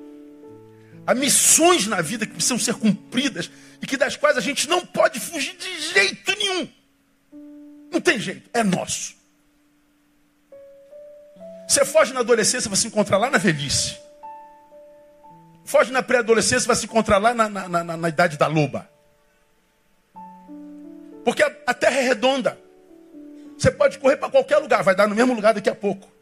Há 1.07 1.15
missões 1.15 1.87
na 1.87 2.01
vida 2.01 2.27
que 2.27 2.33
precisam 2.33 2.59
ser 2.59 2.75
cumpridas 2.75 3.51
e 3.81 3.87
que 3.87 3.97
das 3.97 4.17
quais 4.17 4.37
a 4.37 4.41
gente 4.41 4.69
não 4.69 4.85
pode 4.85 5.21
fugir 5.21 5.55
de 5.57 5.81
jeito 5.93 6.37
nenhum. 6.37 6.69
Não 7.93 8.01
tem 8.01 8.19
jeito, 8.19 8.51
é 8.53 8.65
nosso. 8.65 9.15
Você 11.69 11.85
foge 11.85 12.13
na 12.13 12.21
adolescência, 12.21 12.69
vai 12.69 12.77
se 12.77 12.87
encontrar 12.87 13.19
lá 13.19 13.31
na 13.31 13.39
velhice. 13.39 13.97
Foge 15.65 15.93
na 15.93 16.03
pré-adolescência, 16.03 16.67
vai 16.67 16.77
se 16.77 16.87
encontrar 16.87 17.19
lá 17.19 17.35
na, 17.35 17.49
na, 17.49 17.69
na, 17.69 17.97
na 17.97 18.09
idade 18.09 18.37
da 18.37 18.47
loba. 18.47 18.89
Porque 21.25 21.43
a, 21.43 21.53
a 21.67 21.75
terra 21.75 21.99
é 21.99 22.03
redonda. 22.03 22.59
Você 23.59 23.71
pode 23.71 23.99
correr 23.99 24.17
para 24.17 24.31
qualquer 24.31 24.59
lugar, 24.59 24.83
vai 24.83 24.95
dar 24.95 25.09
no 25.09 25.15
mesmo 25.15 25.35
lugar 25.35 25.55
daqui 25.55 25.69
a 25.69 25.75
pouco. 25.75 26.16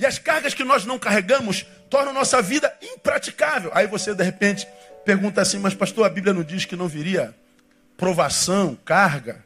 E 0.00 0.06
as 0.06 0.18
cargas 0.18 0.54
que 0.54 0.64
nós 0.64 0.86
não 0.86 0.98
carregamos 0.98 1.66
tornam 1.90 2.14
nossa 2.14 2.40
vida 2.40 2.74
impraticável. 2.80 3.70
Aí 3.74 3.86
você, 3.86 4.14
de 4.14 4.24
repente, 4.24 4.66
pergunta 5.04 5.42
assim: 5.42 5.58
Mas, 5.58 5.74
pastor, 5.74 6.06
a 6.06 6.08
Bíblia 6.08 6.32
não 6.32 6.42
diz 6.42 6.64
que 6.64 6.74
não 6.74 6.88
viria 6.88 7.34
provação, 7.98 8.74
carga, 8.82 9.44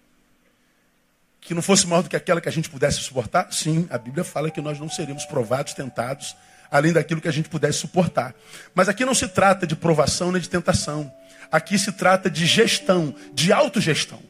que 1.41 1.55
não 1.55 1.61
fosse 1.61 1.89
maior 1.89 2.03
do 2.03 2.09
que 2.09 2.15
aquela 2.15 2.41
que 2.41 2.49
a 2.49 2.53
gente 2.53 2.71
pudesse 2.71 2.99
suportar? 3.01 3.53
Sim, 3.53 3.89
a 3.91 3.99
Bíblia 3.99 4.23
fala 4.23 4.49
que 4.49 4.61
nós 4.61 4.79
não 4.79 4.89
seríamos 4.89 5.25
provados, 5.25 5.75
tentados, 5.75 6.37
além 6.71 6.93
daquilo 6.93 7.21
que 7.21 7.29
a 7.29 7.33
gente 7.33 7.49
pudesse 7.49 7.79
suportar. 7.79 8.33
Mas 8.73 8.89
aqui 8.89 9.05
não 9.05 9.15
se 9.15 9.27
trata 9.27 9.67
de 9.67 9.75
provação 9.75 10.31
nem 10.31 10.41
de 10.41 10.49
tentação. 10.49 11.13
Aqui 11.51 11.77
se 11.77 11.91
trata 11.91 12.31
de 12.31 12.47
gestão, 12.47 13.13
de 13.33 13.53
autogestão. 13.53 14.23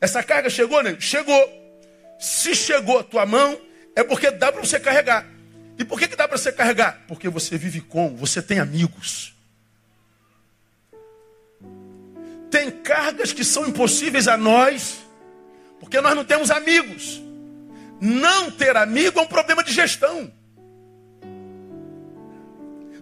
Essa 0.00 0.22
carga 0.22 0.48
chegou, 0.48 0.82
né? 0.82 0.96
Chegou. 0.98 1.66
Se 2.18 2.54
chegou 2.54 3.00
a 3.00 3.04
tua 3.04 3.26
mão, 3.26 3.65
é 3.96 4.04
porque 4.04 4.30
dá 4.30 4.52
para 4.52 4.60
você 4.60 4.78
carregar. 4.78 5.26
E 5.78 5.84
por 5.84 5.98
que, 5.98 6.06
que 6.06 6.16
dá 6.16 6.28
para 6.28 6.36
você 6.36 6.52
carregar? 6.52 7.02
Porque 7.08 7.28
você 7.30 7.56
vive 7.56 7.80
com, 7.80 8.14
você 8.14 8.42
tem 8.42 8.58
amigos. 8.58 9.34
Tem 12.50 12.70
cargas 12.70 13.32
que 13.32 13.42
são 13.42 13.66
impossíveis 13.66 14.28
a 14.28 14.36
nós, 14.36 14.98
porque 15.80 16.00
nós 16.00 16.14
não 16.14 16.24
temos 16.24 16.50
amigos. 16.50 17.22
Não 17.98 18.50
ter 18.50 18.76
amigo 18.76 19.18
é 19.18 19.22
um 19.22 19.26
problema 19.26 19.64
de 19.64 19.72
gestão. 19.72 20.30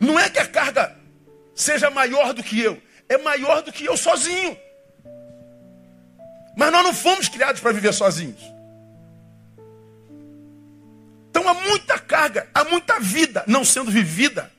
Não 0.00 0.18
é 0.18 0.30
que 0.30 0.38
a 0.38 0.46
carga 0.46 0.96
seja 1.54 1.90
maior 1.90 2.32
do 2.32 2.42
que 2.42 2.60
eu, 2.60 2.80
é 3.08 3.18
maior 3.18 3.62
do 3.62 3.72
que 3.72 3.84
eu 3.84 3.96
sozinho. 3.96 4.56
Mas 6.56 6.70
nós 6.70 6.84
não 6.84 6.94
fomos 6.94 7.28
criados 7.28 7.60
para 7.60 7.72
viver 7.72 7.92
sozinhos. 7.92 8.53
Então 11.44 11.58
há 11.58 11.60
muita 11.68 11.98
carga, 11.98 12.48
há 12.54 12.64
muita 12.64 12.98
vida 12.98 13.44
não 13.46 13.66
sendo 13.66 13.90
vivida, 13.90 14.50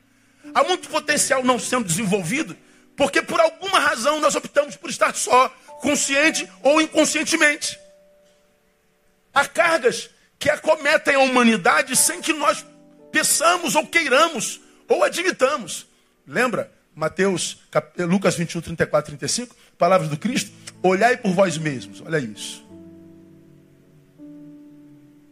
há 0.54 0.64
muito 0.64 0.88
potencial 0.88 1.44
não 1.44 1.58
sendo 1.58 1.86
desenvolvido, 1.86 2.56
porque 2.96 3.24
por 3.24 3.40
alguma 3.40 3.80
razão 3.80 4.20
nós 4.20 4.36
optamos 4.36 4.76
por 4.76 4.92
estar 4.92 5.16
só, 5.16 5.50
consciente 5.82 6.48
ou 6.62 6.80
inconscientemente. 6.80 7.80
Há 9.34 9.48
cargas 9.48 10.12
que 10.38 10.48
acometem 10.48 11.16
a 11.16 11.20
humanidade 11.22 11.96
sem 11.96 12.22
que 12.22 12.34
nós 12.34 12.64
peçamos 13.12 13.74
ou 13.74 13.88
queiramos 13.88 14.62
ou 14.88 15.04
admitamos. 15.04 15.88
Lembra? 16.28 16.72
Mateus, 16.94 17.58
Lucas 17.98 18.36
21, 18.36 18.62
34, 18.62 19.08
35, 19.10 19.56
palavras 19.76 20.08
do 20.08 20.18
Cristo. 20.18 20.52
Olhai 20.84 21.18
por 21.18 21.34
vós 21.34 21.58
mesmos. 21.58 22.00
Olha 22.06 22.20
isso. 22.20 22.64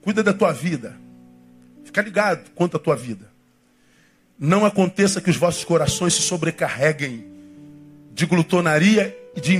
Cuida 0.01 0.23
da 0.23 0.33
tua 0.33 0.51
vida. 0.51 1.02
Fica 1.93 2.01
ligado 2.01 2.49
quanto 2.56 2.75
à 2.75 2.79
tua 2.79 2.95
vida. 2.95 3.32
Não 4.39 4.65
aconteça 4.65 5.21
que 5.21 5.29
os 5.29 5.38
vossos 5.38 5.63
corações 5.63 6.15
se 6.15 6.23
sobrecarreguem 6.23 7.23
de 8.12 8.25
glutonaria 8.25 9.15
e 9.36 9.39
de 9.39 9.53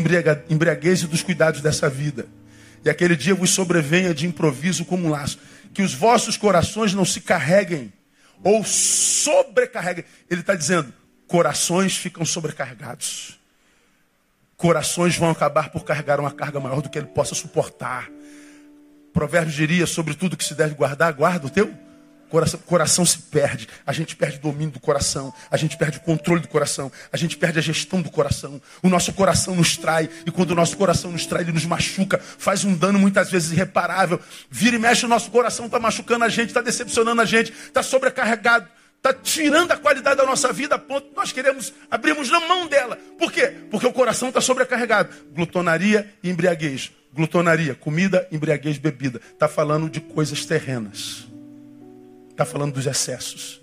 embriaguez 0.50 1.04
e 1.04 1.08
dos 1.08 1.22
cuidados 1.22 1.62
dessa 1.62 1.88
vida. 1.88 2.26
E 2.84 2.90
aquele 2.90 3.16
dia 3.16 3.36
vos 3.36 3.52
sobrevenha 3.52 4.16
de 4.16 4.26
improviso 4.26 4.84
como 4.84 5.06
um 5.06 5.12
laço. 5.12 5.38
Que 5.76 5.84
os 5.84 5.94
vossos 5.94 6.36
corações 6.36 6.92
não 6.92 7.06
se 7.06 7.22
carreguem 7.22 7.94
ou 8.44 8.64
sobrecarreguem. 8.64 10.04
Ele 10.28 10.42
está 10.42 10.56
dizendo, 10.56 10.92
corações 11.28 11.96
ficam 11.96 12.26
sobrecarregados. 12.26 13.40
corações 14.58 15.16
vão 15.16 15.30
acabar 15.30 15.70
por 15.70 15.84
carregar 15.84 16.20
uma 16.20 16.32
carga 16.32 16.60
maior 16.60 16.82
do 16.82 16.90
que 16.90 16.98
ele 16.98 17.06
possa 17.06 17.36
suportar. 17.36 18.10
Provérbios 19.14 19.54
diria 19.54 19.86
sobre 19.86 20.16
tudo 20.16 20.36
que 20.36 20.44
se 20.44 20.56
deve 20.56 20.74
guardar, 20.74 21.14
guarda 21.14 21.46
o 21.46 21.50
teu 21.52 21.83
coração, 22.34 22.60
coração 22.66 23.06
se 23.06 23.20
perde. 23.20 23.68
A 23.86 23.94
gente 23.94 24.16
perde 24.16 24.38
o 24.38 24.42
domínio 24.42 24.72
do 24.72 24.80
coração, 24.80 25.32
a 25.52 25.56
gente 25.56 25.78
perde 25.78 26.00
o 26.00 26.02
controle 26.02 26.42
do 26.42 26.48
coração, 26.48 26.92
a 27.12 27.16
gente 27.16 27.38
perde 27.38 27.60
a 27.60 27.62
gestão 27.62 28.02
do 28.02 28.10
coração. 28.10 28.60
O 28.82 28.90
nosso 28.90 29.14
coração 29.14 29.56
nos 29.56 29.78
trai, 29.78 30.10
e 30.26 30.32
quando 30.32 30.50
o 30.50 30.56
nosso 30.56 30.76
coração 30.76 31.12
nos 31.12 31.28
trai, 31.28 31.44
ele 31.44 31.52
nos 31.52 31.66
machuca, 31.66 32.20
faz 32.20 32.66
um 32.66 32.74
dano 32.74 32.98
muitas 32.98 33.30
vezes 33.30 33.52
irreparável. 33.52 34.20
Vira 34.50 34.76
e 34.76 34.80
mexe, 34.80 35.06
o 35.06 35.08
nosso 35.08 35.30
coração 35.30 35.68
está 35.68 35.80
machucando 35.80 36.26
a 36.26 36.30
gente, 36.30 36.48
está 36.48 36.62
decepcionando 36.62 37.22
a 37.22 37.26
gente, 37.26 37.52
está 37.52 37.84
sobrecarregado 37.84 38.68
está 38.98 39.14
tirando 39.14 39.70
a 39.74 39.76
qualidade 39.76 40.16
da 40.16 40.26
nossa 40.26 40.54
vida 40.54 40.76
a 40.76 40.80
ponto 40.80 41.10
que 41.10 41.16
nós 41.18 41.34
queremos 41.34 41.74
abrirmos 41.92 42.32
na 42.32 42.40
mão 42.40 42.68
dela. 42.68 42.98
Por 43.20 43.34
quê? 43.34 43.54
Porque 43.70 43.86
o 43.86 43.92
coração 43.92 44.30
está 44.30 44.40
sobrecarregado. 44.40 45.14
Glutonaria 45.34 46.10
e 46.24 46.30
embriaguez. 46.30 46.90
Glutonaria, 47.14 47.76
comida, 47.76 48.26
embriaguez, 48.32 48.78
bebida. 48.78 49.20
Está 49.34 49.50
falando 49.50 49.90
de 49.90 50.00
coisas 50.00 50.46
terrenas. 50.46 51.33
Está 52.34 52.46
falando 52.46 52.74
dos 52.74 52.88
excessos. 52.88 53.62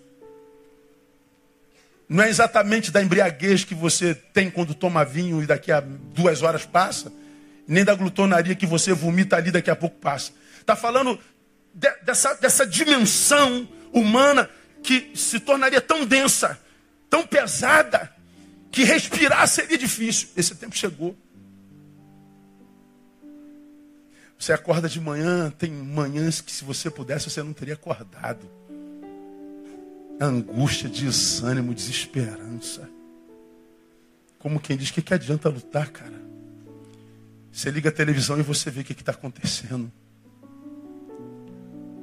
Não 2.08 2.24
é 2.24 2.28
exatamente 2.28 2.90
da 2.90 3.02
embriaguez 3.02 3.64
que 3.64 3.74
você 3.74 4.14
tem 4.14 4.50
quando 4.50 4.74
toma 4.74 5.04
vinho 5.04 5.42
e 5.42 5.46
daqui 5.46 5.70
a 5.70 5.80
duas 5.80 6.42
horas 6.42 6.64
passa, 6.64 7.12
nem 7.66 7.84
da 7.84 7.94
glutonaria 7.94 8.54
que 8.54 8.66
você 8.66 8.92
vomita 8.92 9.36
ali 9.36 9.50
daqui 9.50 9.70
a 9.70 9.76
pouco 9.76 9.96
passa. 9.98 10.32
Está 10.60 10.74
falando 10.74 11.18
de, 11.74 11.90
dessa, 12.02 12.34
dessa 12.34 12.66
dimensão 12.66 13.68
humana 13.92 14.48
que 14.82 15.12
se 15.14 15.40
tornaria 15.40 15.80
tão 15.80 16.04
densa, 16.04 16.58
tão 17.08 17.26
pesada, 17.26 18.12
que 18.70 18.84
respirar 18.84 19.46
seria 19.48 19.76
difícil. 19.76 20.28
Esse 20.36 20.54
tempo 20.54 20.76
chegou. 20.76 21.16
Você 24.40 24.54
acorda 24.54 24.88
de 24.88 24.98
manhã, 24.98 25.50
tem 25.50 25.70
manhãs 25.70 26.40
que 26.40 26.50
se 26.50 26.64
você 26.64 26.90
pudesse, 26.90 27.28
você 27.28 27.42
não 27.42 27.52
teria 27.52 27.74
acordado. 27.74 28.50
Angústia, 30.18 30.88
desânimo, 30.88 31.74
desesperança. 31.74 32.88
Como 34.38 34.58
quem 34.58 34.78
diz, 34.78 34.90
que, 34.90 35.02
que 35.02 35.12
adianta 35.12 35.50
lutar, 35.50 35.90
cara? 35.90 36.18
Você 37.52 37.70
liga 37.70 37.90
a 37.90 37.92
televisão 37.92 38.38
e 38.40 38.42
você 38.42 38.70
vê 38.70 38.80
o 38.80 38.84
que 38.84 38.94
está 38.94 39.12
acontecendo. 39.12 39.92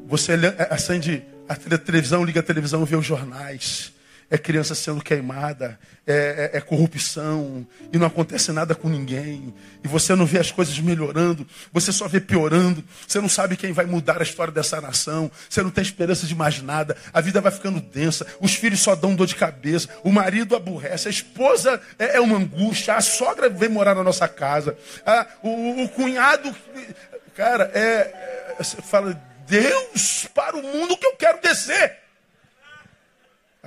Você 0.06 0.34
acende 0.70 1.26
a 1.50 1.56
televisão, 1.56 2.24
liga 2.24 2.42
a 2.42 2.44
televisão, 2.44 2.86
vê 2.86 2.96
os 2.96 3.06
jornais 3.06 3.97
é 4.30 4.38
criança 4.38 4.76
sendo 4.76 5.02
queimada, 5.02 5.80
é, 6.06 6.52
é, 6.54 6.58
é, 6.58 6.62
corrupção, 6.62 7.66
e 7.94 7.98
não 7.98 8.08
acontece 8.08 8.52
nada 8.52 8.76
com 8.76 8.90
ninguém, 8.90 9.54
e 9.84 9.88
você 9.88 10.16
não 10.16 10.26
vê 10.26 10.38
as 10.38 10.52
coisas 10.52 10.78
melhorando, 10.80 11.48
você 11.72 11.94
só 11.94 12.08
vê 12.08 12.20
piorando, 12.20 12.84
você 13.08 13.22
não 13.22 13.30
sabe 13.30 13.56
quem 13.56 13.72
vai 13.72 13.86
mudar 13.86 14.20
a 14.20 14.24
história 14.24 14.52
dessa 14.52 14.82
nação, 14.82 15.32
você 15.50 15.64
não 15.64 15.70
tem 15.70 15.82
esperança 15.82 16.28
de 16.28 16.36
mais 16.36 16.62
nada, 16.62 16.98
a 17.14 17.22
vida 17.22 17.40
vai 17.40 17.52
ficando 17.52 17.80
densa, 17.80 18.28
os 18.42 18.54
filhos 18.54 18.82
só 18.82 18.96
dão 18.96 19.16
dor 19.16 19.28
de 19.28 19.36
cabeça, 19.36 19.88
o 20.04 20.12
marido 20.12 20.56
aborrece, 20.56 21.08
a 21.08 21.12
esposa 21.12 21.82
é, 21.98 22.18
é 22.18 22.20
uma 22.20 22.38
angústia, 22.38 22.96
a 22.96 23.02
sogra 23.02 23.50
vem 23.50 23.70
morar 23.70 23.96
na 23.96 24.04
nossa 24.04 24.28
casa, 24.28 24.78
a, 25.06 25.26
o, 25.42 25.84
o, 25.84 25.90
cunhado, 25.90 26.54
cara, 27.34 27.72
é, 27.74 27.80
é, 27.80 28.56
você 28.58 28.82
fala, 28.82 29.14
Deus, 29.48 30.28
para 30.34 30.58
o 30.58 30.62
mundo 30.62 30.98
que 30.98 31.06
eu 31.06 31.16
quero 31.16 31.42
descer. 31.42 32.07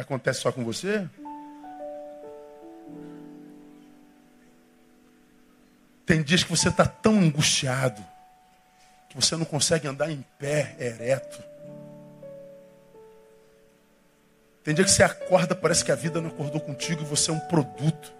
Acontece 0.00 0.40
só 0.40 0.50
com 0.50 0.64
você? 0.64 1.06
Tem 6.06 6.22
dias 6.22 6.42
que 6.42 6.50
você 6.50 6.70
está 6.70 6.86
tão 6.86 7.18
angustiado 7.18 8.02
que 9.10 9.16
você 9.16 9.36
não 9.36 9.44
consegue 9.44 9.86
andar 9.86 10.10
em 10.10 10.24
pé, 10.38 10.74
ereto. 10.78 11.42
Tem 14.64 14.72
dia 14.72 14.84
que 14.84 14.90
você 14.90 15.02
acorda, 15.02 15.54
parece 15.54 15.84
que 15.84 15.92
a 15.92 15.96
vida 15.96 16.20
não 16.20 16.30
acordou 16.30 16.60
contigo 16.60 17.02
e 17.02 17.04
você 17.04 17.30
é 17.30 17.34
um 17.34 17.40
produto. 17.40 18.12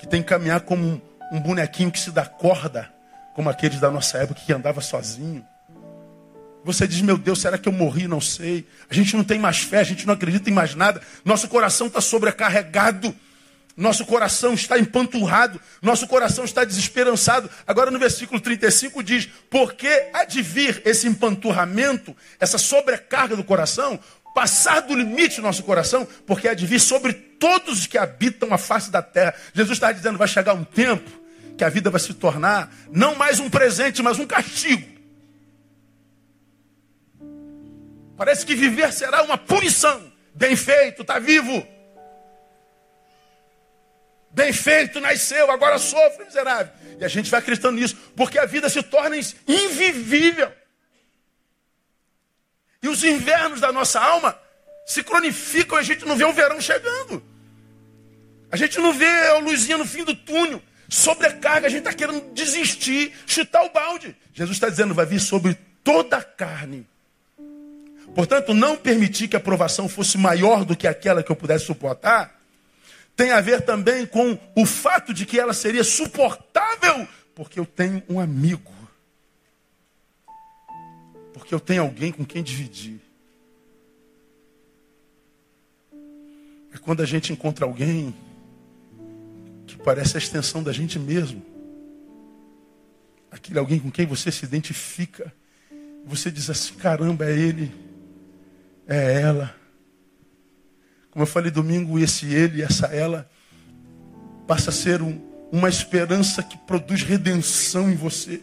Que 0.00 0.06
tem 0.06 0.20
que 0.20 0.28
caminhar 0.28 0.62
como 0.62 0.84
um, 0.84 1.00
um 1.30 1.40
bonequinho 1.40 1.92
que 1.92 2.00
se 2.00 2.10
dá 2.10 2.26
corda, 2.26 2.92
como 3.34 3.48
aqueles 3.48 3.78
da 3.78 3.90
nossa 3.90 4.18
época 4.18 4.40
que 4.44 4.52
andava 4.52 4.80
sozinho. 4.80 5.46
Você 6.66 6.84
diz, 6.88 7.00
meu 7.00 7.16
Deus, 7.16 7.40
será 7.40 7.56
que 7.56 7.68
eu 7.68 7.72
morri? 7.72 8.08
Não 8.08 8.20
sei. 8.20 8.66
A 8.90 8.94
gente 8.94 9.16
não 9.16 9.22
tem 9.22 9.38
mais 9.38 9.58
fé, 9.58 9.78
a 9.78 9.84
gente 9.84 10.04
não 10.04 10.14
acredita 10.14 10.50
em 10.50 10.52
mais 10.52 10.74
nada. 10.74 11.00
Nosso 11.24 11.46
coração 11.46 11.86
está 11.86 12.00
sobrecarregado. 12.00 13.14
Nosso 13.76 14.04
coração 14.04 14.52
está 14.52 14.76
empanturrado. 14.76 15.60
Nosso 15.80 16.08
coração 16.08 16.44
está 16.44 16.64
desesperançado. 16.64 17.48
Agora 17.68 17.88
no 17.88 18.00
versículo 18.00 18.40
35 18.40 19.00
diz: 19.00 19.28
Porque 19.48 20.08
há 20.12 20.24
de 20.24 20.42
vir 20.42 20.82
esse 20.84 21.06
empanturramento, 21.06 22.16
essa 22.40 22.58
sobrecarga 22.58 23.36
do 23.36 23.44
coração, 23.44 24.00
passar 24.34 24.80
do 24.80 24.92
limite 24.92 25.36
do 25.36 25.42
nosso 25.42 25.62
coração, 25.62 26.04
porque 26.26 26.48
há 26.48 26.54
de 26.54 26.66
vir 26.66 26.80
sobre 26.80 27.12
todos 27.12 27.78
os 27.78 27.86
que 27.86 27.96
habitam 27.96 28.52
a 28.52 28.58
face 28.58 28.90
da 28.90 29.02
terra. 29.02 29.34
Jesus 29.54 29.76
está 29.76 29.92
dizendo: 29.92 30.18
vai 30.18 30.26
chegar 30.26 30.54
um 30.54 30.64
tempo 30.64 31.08
que 31.56 31.62
a 31.62 31.68
vida 31.68 31.90
vai 31.90 32.00
se 32.00 32.12
tornar 32.12 32.74
não 32.90 33.14
mais 33.14 33.38
um 33.38 33.48
presente, 33.48 34.02
mas 34.02 34.18
um 34.18 34.26
castigo. 34.26 34.95
Parece 38.16 38.46
que 38.46 38.54
viver 38.54 38.92
será 38.92 39.22
uma 39.22 39.36
punição. 39.36 40.12
Bem 40.34 40.56
feito, 40.56 41.02
está 41.02 41.18
vivo. 41.18 41.66
Bem 44.30 44.52
feito, 44.52 45.00
nasceu, 45.00 45.50
agora 45.50 45.78
sofre, 45.78 46.24
miserável. 46.24 46.72
E 46.98 47.04
a 47.04 47.08
gente 47.08 47.30
vai 47.30 47.40
acreditando 47.40 47.78
nisso, 47.78 47.96
porque 48.14 48.38
a 48.38 48.44
vida 48.44 48.68
se 48.68 48.82
torna 48.82 49.16
invivível. 49.46 50.52
E 52.82 52.88
os 52.88 53.02
invernos 53.02 53.60
da 53.60 53.72
nossa 53.72 54.00
alma 54.00 54.38
se 54.84 55.02
cronificam 55.02 55.76
a 55.76 55.82
gente 55.82 56.04
não 56.04 56.16
vê 56.16 56.24
o 56.24 56.32
verão 56.32 56.60
chegando. 56.60 57.22
A 58.50 58.56
gente 58.56 58.78
não 58.78 58.92
vê 58.92 59.08
a 59.28 59.38
luzinha 59.38 59.76
no 59.76 59.86
fim 59.86 60.04
do 60.04 60.14
túnel. 60.14 60.62
Sobrecarga, 60.88 61.66
a 61.66 61.70
gente 61.70 61.80
está 61.80 61.92
querendo 61.92 62.32
desistir, 62.32 63.12
chutar 63.26 63.64
o 63.64 63.70
balde. 63.70 64.16
Jesus 64.32 64.56
está 64.56 64.68
dizendo, 64.68 64.94
vai 64.94 65.04
vir 65.04 65.18
sobre 65.18 65.58
toda 65.82 66.18
a 66.18 66.22
carne 66.22 66.86
Portanto, 68.16 68.54
não 68.54 68.78
permitir 68.78 69.28
que 69.28 69.36
a 69.36 69.40
provação 69.40 69.90
fosse 69.90 70.16
maior 70.16 70.64
do 70.64 70.74
que 70.74 70.86
aquela 70.86 71.22
que 71.22 71.30
eu 71.30 71.36
pudesse 71.36 71.66
suportar, 71.66 72.40
tem 73.14 73.30
a 73.30 73.42
ver 73.42 73.60
também 73.60 74.06
com 74.06 74.38
o 74.56 74.64
fato 74.64 75.12
de 75.12 75.26
que 75.26 75.38
ela 75.38 75.52
seria 75.52 75.84
suportável, 75.84 77.06
porque 77.34 77.60
eu 77.60 77.66
tenho 77.66 78.02
um 78.08 78.18
amigo. 78.18 78.72
Porque 81.34 81.54
eu 81.54 81.60
tenho 81.60 81.82
alguém 81.82 82.10
com 82.10 82.24
quem 82.24 82.42
dividir. 82.42 82.98
É 86.72 86.78
quando 86.80 87.02
a 87.02 87.06
gente 87.06 87.34
encontra 87.34 87.66
alguém 87.66 88.16
que 89.66 89.76
parece 89.76 90.16
a 90.16 90.18
extensão 90.18 90.62
da 90.62 90.72
gente 90.72 90.98
mesmo. 90.98 91.44
Aquele 93.30 93.58
alguém 93.58 93.78
com 93.78 93.90
quem 93.90 94.06
você 94.06 94.32
se 94.32 94.46
identifica. 94.46 95.30
Você 96.06 96.30
diz 96.30 96.48
assim: 96.48 96.72
caramba, 96.76 97.26
é 97.26 97.38
ele 97.38 97.84
é 98.86 99.20
ela. 99.20 99.54
Como 101.10 101.22
eu 101.22 101.26
falei 101.26 101.50
domingo, 101.50 101.98
esse 101.98 102.26
ele, 102.26 102.62
essa 102.62 102.86
ela, 102.86 103.28
passa 104.46 104.70
a 104.70 104.72
ser 104.72 105.02
um, 105.02 105.20
uma 105.50 105.68
esperança 105.68 106.42
que 106.42 106.56
produz 106.58 107.02
redenção 107.02 107.90
em 107.90 107.94
você. 107.94 108.42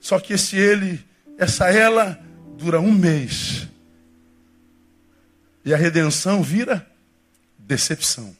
Só 0.00 0.18
que 0.20 0.32
esse 0.32 0.56
ele, 0.56 1.04
essa 1.36 1.68
ela, 1.68 2.18
dura 2.56 2.80
um 2.80 2.92
mês. 2.92 3.68
E 5.64 5.74
a 5.74 5.76
redenção 5.76 6.42
vira 6.42 6.86
decepção. 7.58 8.34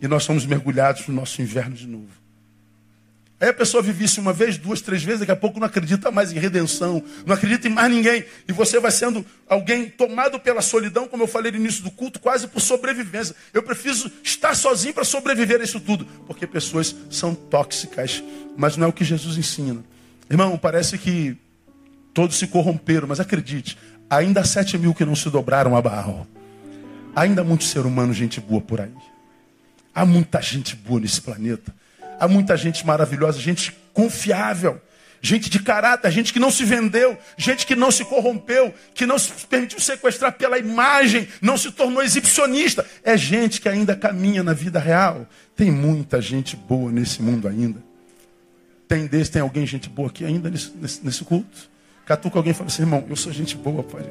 E 0.00 0.08
nós 0.08 0.22
somos 0.22 0.46
mergulhados 0.46 1.06
no 1.08 1.14
nosso 1.14 1.42
inverno 1.42 1.74
de 1.74 1.86
novo. 1.86 2.23
Aí 3.40 3.48
a 3.48 3.52
pessoa 3.52 3.82
vive 3.82 4.04
isso 4.04 4.20
uma 4.20 4.32
vez, 4.32 4.56
duas, 4.56 4.80
três 4.80 5.02
vezes, 5.02 5.20
daqui 5.20 5.32
a 5.32 5.36
pouco 5.36 5.58
não 5.58 5.66
acredita 5.66 6.10
mais 6.10 6.32
em 6.32 6.38
redenção, 6.38 7.02
não 7.26 7.34
acredita 7.34 7.66
em 7.66 7.70
mais 7.70 7.90
ninguém. 7.90 8.24
E 8.48 8.52
você 8.52 8.78
vai 8.78 8.90
sendo 8.90 9.26
alguém 9.48 9.88
tomado 9.90 10.38
pela 10.38 10.62
solidão, 10.62 11.08
como 11.08 11.24
eu 11.24 11.26
falei 11.26 11.50
no 11.50 11.58
início 11.58 11.82
do 11.82 11.90
culto, 11.90 12.20
quase 12.20 12.46
por 12.46 12.60
sobrevivência. 12.60 13.34
Eu 13.52 13.62
preciso 13.62 14.10
estar 14.22 14.54
sozinho 14.54 14.94
para 14.94 15.04
sobreviver 15.04 15.60
a 15.60 15.64
isso 15.64 15.80
tudo, 15.80 16.06
porque 16.26 16.46
pessoas 16.46 16.94
são 17.10 17.34
tóxicas, 17.34 18.22
mas 18.56 18.76
não 18.76 18.86
é 18.86 18.88
o 18.88 18.92
que 18.92 19.04
Jesus 19.04 19.36
ensina. 19.36 19.84
Irmão, 20.30 20.56
parece 20.56 20.96
que 20.96 21.36
todos 22.14 22.36
se 22.36 22.46
corromperam, 22.46 23.08
mas 23.08 23.18
acredite, 23.18 23.76
ainda 24.08 24.40
há 24.40 24.44
sete 24.44 24.78
mil 24.78 24.94
que 24.94 25.04
não 25.04 25.16
se 25.16 25.28
dobraram 25.28 25.76
a 25.76 25.82
Baal. 25.82 26.26
Ainda 27.16 27.42
há 27.42 27.44
muito 27.44 27.64
ser 27.64 27.80
humano, 27.80 28.12
gente 28.14 28.40
boa 28.40 28.60
por 28.60 28.80
aí. 28.80 28.94
Há 29.94 30.06
muita 30.06 30.40
gente 30.40 30.74
boa 30.74 31.00
nesse 31.00 31.20
planeta. 31.20 31.74
Há 32.18 32.28
muita 32.28 32.56
gente 32.56 32.86
maravilhosa, 32.86 33.38
gente 33.40 33.76
confiável, 33.92 34.80
gente 35.20 35.48
de 35.48 35.58
caráter, 35.58 36.10
gente 36.10 36.32
que 36.32 36.38
não 36.38 36.50
se 36.50 36.64
vendeu, 36.64 37.16
gente 37.36 37.66
que 37.66 37.74
não 37.74 37.90
se 37.90 38.04
corrompeu, 38.04 38.74
que 38.92 39.06
não 39.06 39.18
se 39.18 39.46
permitiu 39.46 39.80
sequestrar 39.80 40.32
pela 40.32 40.58
imagem, 40.58 41.26
não 41.40 41.56
se 41.56 41.70
tornou 41.70 42.02
exibicionista. 42.02 42.84
É 43.02 43.16
gente 43.16 43.60
que 43.60 43.68
ainda 43.68 43.96
caminha 43.96 44.42
na 44.42 44.52
vida 44.52 44.78
real. 44.78 45.26
Tem 45.56 45.70
muita 45.70 46.20
gente 46.20 46.56
boa 46.56 46.92
nesse 46.92 47.22
mundo 47.22 47.48
ainda. 47.48 47.82
Tem 48.86 49.06
desse, 49.06 49.30
tem 49.30 49.42
alguém 49.42 49.66
gente 49.66 49.88
boa 49.88 50.08
aqui 50.08 50.24
ainda 50.24 50.50
nesse, 50.50 50.72
nesse, 50.76 51.04
nesse 51.04 51.24
culto? 51.24 51.70
Catuca 52.04 52.38
alguém 52.38 52.50
e 52.50 52.54
fala 52.54 52.68
assim, 52.68 52.82
irmão, 52.82 53.04
eu 53.08 53.16
sou 53.16 53.32
gente 53.32 53.56
boa, 53.56 53.82
pai. 53.82 54.04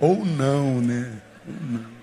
Ou 0.00 0.24
não, 0.24 0.80
né? 0.80 1.12
Ou 1.46 1.54
não. 1.70 1.97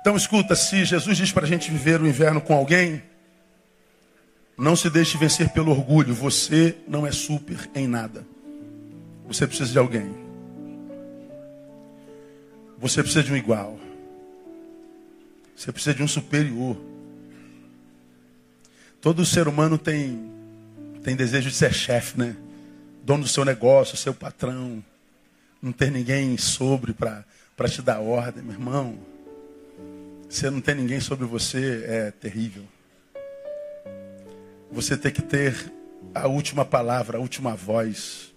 Então 0.00 0.16
escuta, 0.16 0.54
se 0.54 0.84
Jesus 0.84 1.16
diz 1.16 1.32
para 1.32 1.44
a 1.44 1.48
gente 1.48 1.70
viver 1.70 2.00
o 2.00 2.06
inverno 2.06 2.40
com 2.40 2.54
alguém, 2.54 3.02
não 4.56 4.74
se 4.74 4.90
deixe 4.90 5.16
vencer 5.16 5.50
pelo 5.50 5.70
orgulho. 5.70 6.14
Você 6.14 6.76
não 6.88 7.06
é 7.06 7.12
super 7.12 7.70
em 7.74 7.86
nada. 7.86 8.26
Você 9.26 9.46
precisa 9.46 9.70
de 9.70 9.78
alguém. 9.78 10.12
Você 12.78 13.02
precisa 13.02 13.22
de 13.22 13.32
um 13.32 13.36
igual. 13.36 13.78
Você 15.56 15.70
precisa 15.72 15.94
de 15.94 16.02
um 16.02 16.08
superior. 16.08 16.76
Todo 19.00 19.24
ser 19.24 19.46
humano 19.46 19.78
tem, 19.78 20.30
tem 21.02 21.14
desejo 21.14 21.50
de 21.50 21.56
ser 21.56 21.72
chefe, 21.72 22.18
né? 22.18 22.36
Dono 23.04 23.24
do 23.24 23.28
seu 23.28 23.44
negócio, 23.44 23.96
seu 23.96 24.14
patrão. 24.14 24.82
Não 25.60 25.72
ter 25.72 25.90
ninguém 25.90 26.36
sobre 26.36 26.92
para 26.92 27.24
te 27.68 27.82
dar 27.82 28.00
ordem, 28.00 28.42
meu 28.42 28.54
irmão. 28.54 28.98
Você 30.28 30.50
não 30.50 30.60
tem 30.60 30.74
ninguém 30.74 31.00
sobre 31.00 31.24
você, 31.24 31.84
é 31.86 32.10
terrível. 32.10 32.62
Você 34.70 34.94
tem 34.94 35.10
que 35.10 35.22
ter 35.22 35.72
a 36.14 36.28
última 36.28 36.66
palavra, 36.66 37.16
a 37.16 37.20
última 37.20 37.54
voz. 37.54 38.34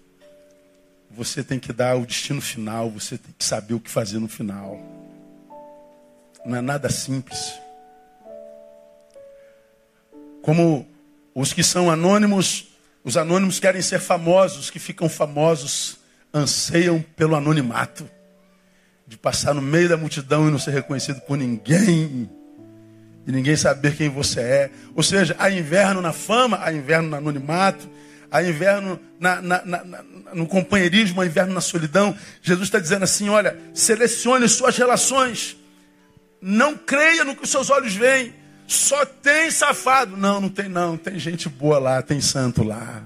Você 1.10 1.43
tem 1.43 1.60
que 1.60 1.73
dar 1.73 1.97
o 1.97 2.06
destino 2.06 2.39
final, 2.39 2.89
você 2.89 3.17
tem 3.17 3.36
que 3.38 3.43
saber 3.43 3.73
o 3.73 3.80
que 3.80 3.91
fazer 3.91 4.19
no 4.19 4.30
final. 4.30 4.80
Não 6.45 6.56
é 6.56 6.62
nada 6.62 6.89
simples. 6.89 7.60
Como 10.41 10.88
os 11.36 11.51
que 11.51 11.62
são 11.62 11.91
anônimos, 11.91 12.69
os 13.04 13.17
anônimos 13.17 13.60
querem 13.60 13.82
ser 13.82 13.99
famosos, 13.99 14.60
os 14.60 14.69
que 14.69 14.80
ficam 14.80 15.10
famosos 15.10 15.97
anseiam 16.34 17.01
pelo 17.17 17.36
anonimato 17.36 18.10
de 19.12 19.17
passar 19.17 19.54
no 19.54 19.62
meio 19.62 19.89
da 19.89 19.97
multidão 19.97 20.47
e 20.47 20.52
não 20.52 20.58
ser 20.58 20.71
reconhecido 20.71 21.19
por 21.19 21.38
ninguém. 21.38 22.30
E 23.28 23.32
ninguém 23.32 23.58
saber 23.58 23.93
quem 23.97 24.08
você 24.08 24.39
é. 24.39 24.71
Ou 24.95 25.04
seja, 25.04 25.36
há 25.38 25.52
inverno 25.52 26.02
na 26.02 26.13
fama, 26.13 26.58
há 26.63 26.71
inverno 26.71 27.10
no 27.10 27.17
anonimato, 27.17 27.89
há 28.32 28.41
inverno 28.41 28.97
na, 29.19 29.41
na, 29.41 29.65
na, 29.65 29.84
no 30.34 30.47
companheirismo, 30.47 31.19
há 31.19 31.26
inverno 31.26 31.54
na 31.54 31.60
solidão. 31.60 32.15
Jesus 32.41 32.69
está 32.69 32.80
dizendo 32.80 33.04
assim: 33.04 33.28
olha, 33.28 33.58
selecione 33.74 34.47
suas 34.47 34.78
relações. 34.78 35.58
Não 36.41 36.78
creia 36.78 37.26
no 37.26 37.36
que 37.36 37.43
os 37.43 37.50
seus 37.50 37.69
olhos 37.69 37.93
veem. 37.93 38.34
Só 38.65 39.06
tem 39.06 39.52
safado. 39.52 40.15
Não, 40.15 40.39
não 40.39 40.50
tem 40.50 40.69
não. 40.69 40.95
Tem 40.95 41.19
gente 41.19 41.50
boa 41.50 41.80
lá, 41.80 42.02
tem 42.02 42.21
santo 42.21 42.63
lá. 42.63 43.04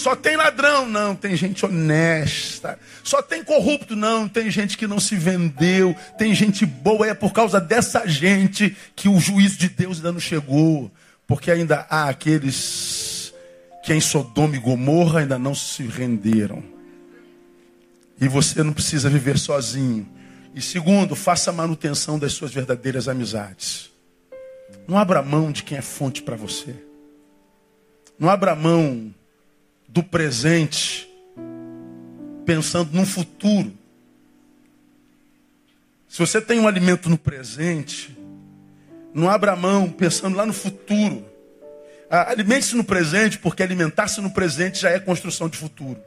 Só 0.00 0.16
tem 0.16 0.34
ladrão, 0.34 0.88
não, 0.88 1.14
tem 1.14 1.36
gente 1.36 1.66
honesta. 1.66 2.78
Só 3.04 3.20
tem 3.20 3.44
corrupto, 3.44 3.94
não, 3.94 4.26
tem 4.26 4.50
gente 4.50 4.78
que 4.78 4.86
não 4.86 4.98
se 4.98 5.14
vendeu. 5.14 5.94
Tem 6.16 6.34
gente 6.34 6.64
boa, 6.64 7.06
é 7.06 7.12
por 7.12 7.34
causa 7.34 7.60
dessa 7.60 8.08
gente 8.08 8.74
que 8.96 9.10
o 9.10 9.20
juízo 9.20 9.58
de 9.58 9.68
Deus 9.68 9.98
ainda 9.98 10.10
não 10.10 10.18
chegou. 10.18 10.90
Porque 11.26 11.50
ainda 11.50 11.86
há 11.90 12.08
aqueles 12.08 13.34
que 13.84 13.92
em 13.92 14.00
Sodoma 14.00 14.56
e 14.56 14.58
Gomorra 14.58 15.20
ainda 15.20 15.38
não 15.38 15.54
se 15.54 15.82
renderam. 15.82 16.64
E 18.18 18.26
você 18.26 18.62
não 18.62 18.72
precisa 18.72 19.10
viver 19.10 19.38
sozinho. 19.38 20.08
E 20.54 20.62
segundo, 20.62 21.14
faça 21.14 21.52
manutenção 21.52 22.18
das 22.18 22.32
suas 22.32 22.54
verdadeiras 22.54 23.06
amizades. 23.06 23.90
Não 24.88 24.96
abra 24.96 25.22
mão 25.22 25.52
de 25.52 25.62
quem 25.62 25.76
é 25.76 25.82
fonte 25.82 26.22
para 26.22 26.36
você. 26.36 26.74
Não 28.18 28.30
abra 28.30 28.54
mão 28.54 29.14
do 29.90 30.02
presente, 30.02 31.08
pensando 32.46 32.90
no 32.92 33.04
futuro. 33.04 33.72
Se 36.08 36.18
você 36.18 36.40
tem 36.40 36.58
um 36.60 36.68
alimento 36.68 37.08
no 37.10 37.18
presente, 37.18 38.16
não 39.12 39.28
abra 39.28 39.54
mão 39.56 39.90
pensando 39.90 40.36
lá 40.36 40.46
no 40.46 40.52
futuro. 40.52 41.24
Alimente-se 42.08 42.74
no 42.74 42.84
presente, 42.84 43.38
porque 43.38 43.62
alimentar-se 43.62 44.20
no 44.20 44.30
presente 44.30 44.80
já 44.80 44.90
é 44.90 44.98
construção 44.98 45.48
de 45.48 45.56
futuro. 45.56 46.00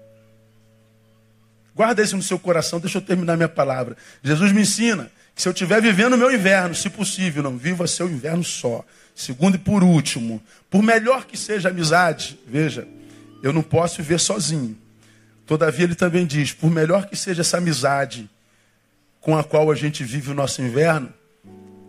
Guarda 1.75 2.01
isso 2.01 2.15
no 2.15 2.23
seu 2.23 2.37
coração, 2.37 2.79
deixa 2.79 2.97
eu 2.97 3.01
terminar 3.01 3.35
minha 3.35 3.49
palavra. 3.49 3.97
Jesus 4.21 4.51
me 4.51 4.61
ensina 4.61 5.11
que 5.35 5.41
se 5.41 5.47
eu 5.47 5.53
estiver 5.53 5.81
vivendo 5.81 6.13
o 6.13 6.17
meu 6.17 6.31
inverno, 6.31 6.75
se 6.75 6.89
possível, 6.89 7.41
não 7.41 7.57
viva 7.57 7.87
seu 7.87 8.07
inverno 8.07 8.43
só. 8.43 8.85
Segundo 9.15 9.55
e 9.55 9.59
por 9.59 9.83
último, 9.83 10.41
por 10.69 10.83
melhor 10.83 11.25
que 11.25 11.37
seja 11.37 11.69
a 11.69 11.71
amizade, 11.71 12.39
veja, 12.47 12.87
eu 13.43 13.51
não 13.51 13.61
posso 13.61 13.97
viver 13.97 14.19
sozinho. 14.21 14.77
Todavia, 15.45 15.83
ele 15.83 15.95
também 15.95 16.25
diz: 16.25 16.53
por 16.53 16.71
melhor 16.71 17.07
que 17.07 17.15
seja 17.17 17.41
essa 17.41 17.57
amizade 17.57 18.29
com 19.19 19.37
a 19.37 19.43
qual 19.43 19.69
a 19.69 19.75
gente 19.75 20.03
vive 20.03 20.31
o 20.31 20.33
nosso 20.33 20.61
inverno, 20.61 21.13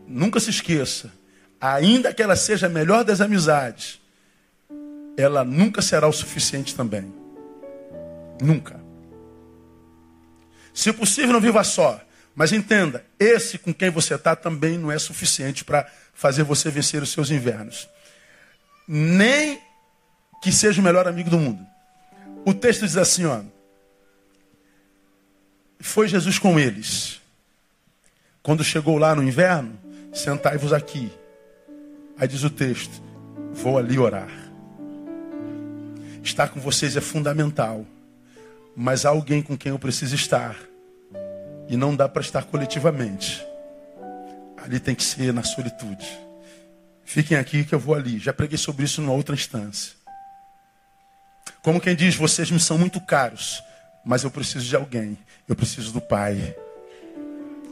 nunca 0.06 0.40
se 0.40 0.50
esqueça, 0.50 1.12
ainda 1.60 2.12
que 2.12 2.22
ela 2.22 2.36
seja 2.36 2.66
a 2.66 2.70
melhor 2.70 3.04
das 3.04 3.20
amizades, 3.20 4.00
ela 5.16 5.44
nunca 5.44 5.80
será 5.80 6.08
o 6.08 6.12
suficiente 6.12 6.74
também. 6.74 7.12
Nunca. 8.42 8.80
Se 10.72 10.92
possível, 10.92 11.32
não 11.32 11.40
viva 11.40 11.62
só. 11.62 12.00
Mas 12.34 12.52
entenda, 12.52 13.04
esse 13.16 13.58
com 13.58 13.72
quem 13.72 13.90
você 13.90 14.16
está 14.16 14.34
também 14.34 14.76
não 14.76 14.90
é 14.90 14.98
suficiente 14.98 15.64
para 15.64 15.88
fazer 16.12 16.42
você 16.42 16.68
vencer 16.68 17.00
os 17.00 17.12
seus 17.12 17.30
invernos. 17.30 17.88
Nem 18.88 19.60
que 20.44 20.52
seja 20.52 20.78
o 20.78 20.84
melhor 20.84 21.08
amigo 21.08 21.30
do 21.30 21.38
mundo. 21.38 21.66
O 22.44 22.52
texto 22.52 22.82
diz 22.82 22.98
assim, 22.98 23.24
ó. 23.24 23.40
Foi 25.80 26.06
Jesus 26.06 26.38
com 26.38 26.60
eles. 26.60 27.18
Quando 28.42 28.62
chegou 28.62 28.98
lá 28.98 29.14
no 29.14 29.22
inverno, 29.22 29.78
sentai-vos 30.12 30.74
aqui. 30.74 31.10
Aí 32.18 32.28
diz 32.28 32.44
o 32.44 32.50
texto: 32.50 33.02
Vou 33.54 33.78
ali 33.78 33.98
orar. 33.98 34.28
Estar 36.22 36.48
com 36.48 36.60
vocês 36.60 36.94
é 36.94 37.00
fundamental. 37.00 37.86
Mas 38.76 39.06
há 39.06 39.08
alguém 39.08 39.40
com 39.40 39.56
quem 39.56 39.72
eu 39.72 39.78
preciso 39.78 40.14
estar. 40.14 40.58
E 41.70 41.76
não 41.76 41.96
dá 41.96 42.06
para 42.06 42.20
estar 42.20 42.44
coletivamente. 42.44 43.42
Ali 44.58 44.78
tem 44.78 44.94
que 44.94 45.04
ser 45.04 45.32
na 45.32 45.42
solitude. 45.42 46.06
Fiquem 47.02 47.38
aqui 47.38 47.64
que 47.64 47.74
eu 47.74 47.78
vou 47.78 47.94
ali. 47.94 48.18
Já 48.18 48.34
preguei 48.34 48.58
sobre 48.58 48.84
isso 48.84 49.00
numa 49.00 49.14
outra 49.14 49.34
instância. 49.34 50.03
Como 51.64 51.80
quem 51.80 51.96
diz, 51.96 52.14
vocês 52.14 52.50
me 52.50 52.60
são 52.60 52.76
muito 52.76 53.00
caros, 53.00 53.62
mas 54.04 54.22
eu 54.22 54.30
preciso 54.30 54.66
de 54.66 54.76
alguém. 54.76 55.16
Eu 55.48 55.56
preciso 55.56 55.94
do 55.94 56.00
Pai. 56.00 56.54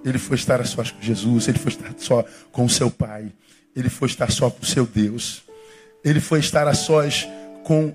Ele 0.03 0.17
foi 0.17 0.35
estar 0.35 0.63
a 0.63 0.65
sós 0.65 0.91
com 0.91 1.03
Jesus, 1.03 1.47
ele 1.47 1.59
foi 1.59 1.73
estar 1.73 1.93
só 1.99 2.25
com 2.51 2.65
o 2.65 2.71
seu 2.71 2.91
Pai, 2.91 3.31
ele 3.77 3.91
foi 3.91 4.09
estar 4.09 4.33
só 4.33 4.49
com 4.49 4.63
o 4.63 4.67
seu 4.67 4.87
Deus, 4.87 5.43
ele 6.03 6.21
foi 6.21 6.41
estar 6.41 6.67
a 6.67 6.73
sós 6.73 7.29
com 7.65 7.95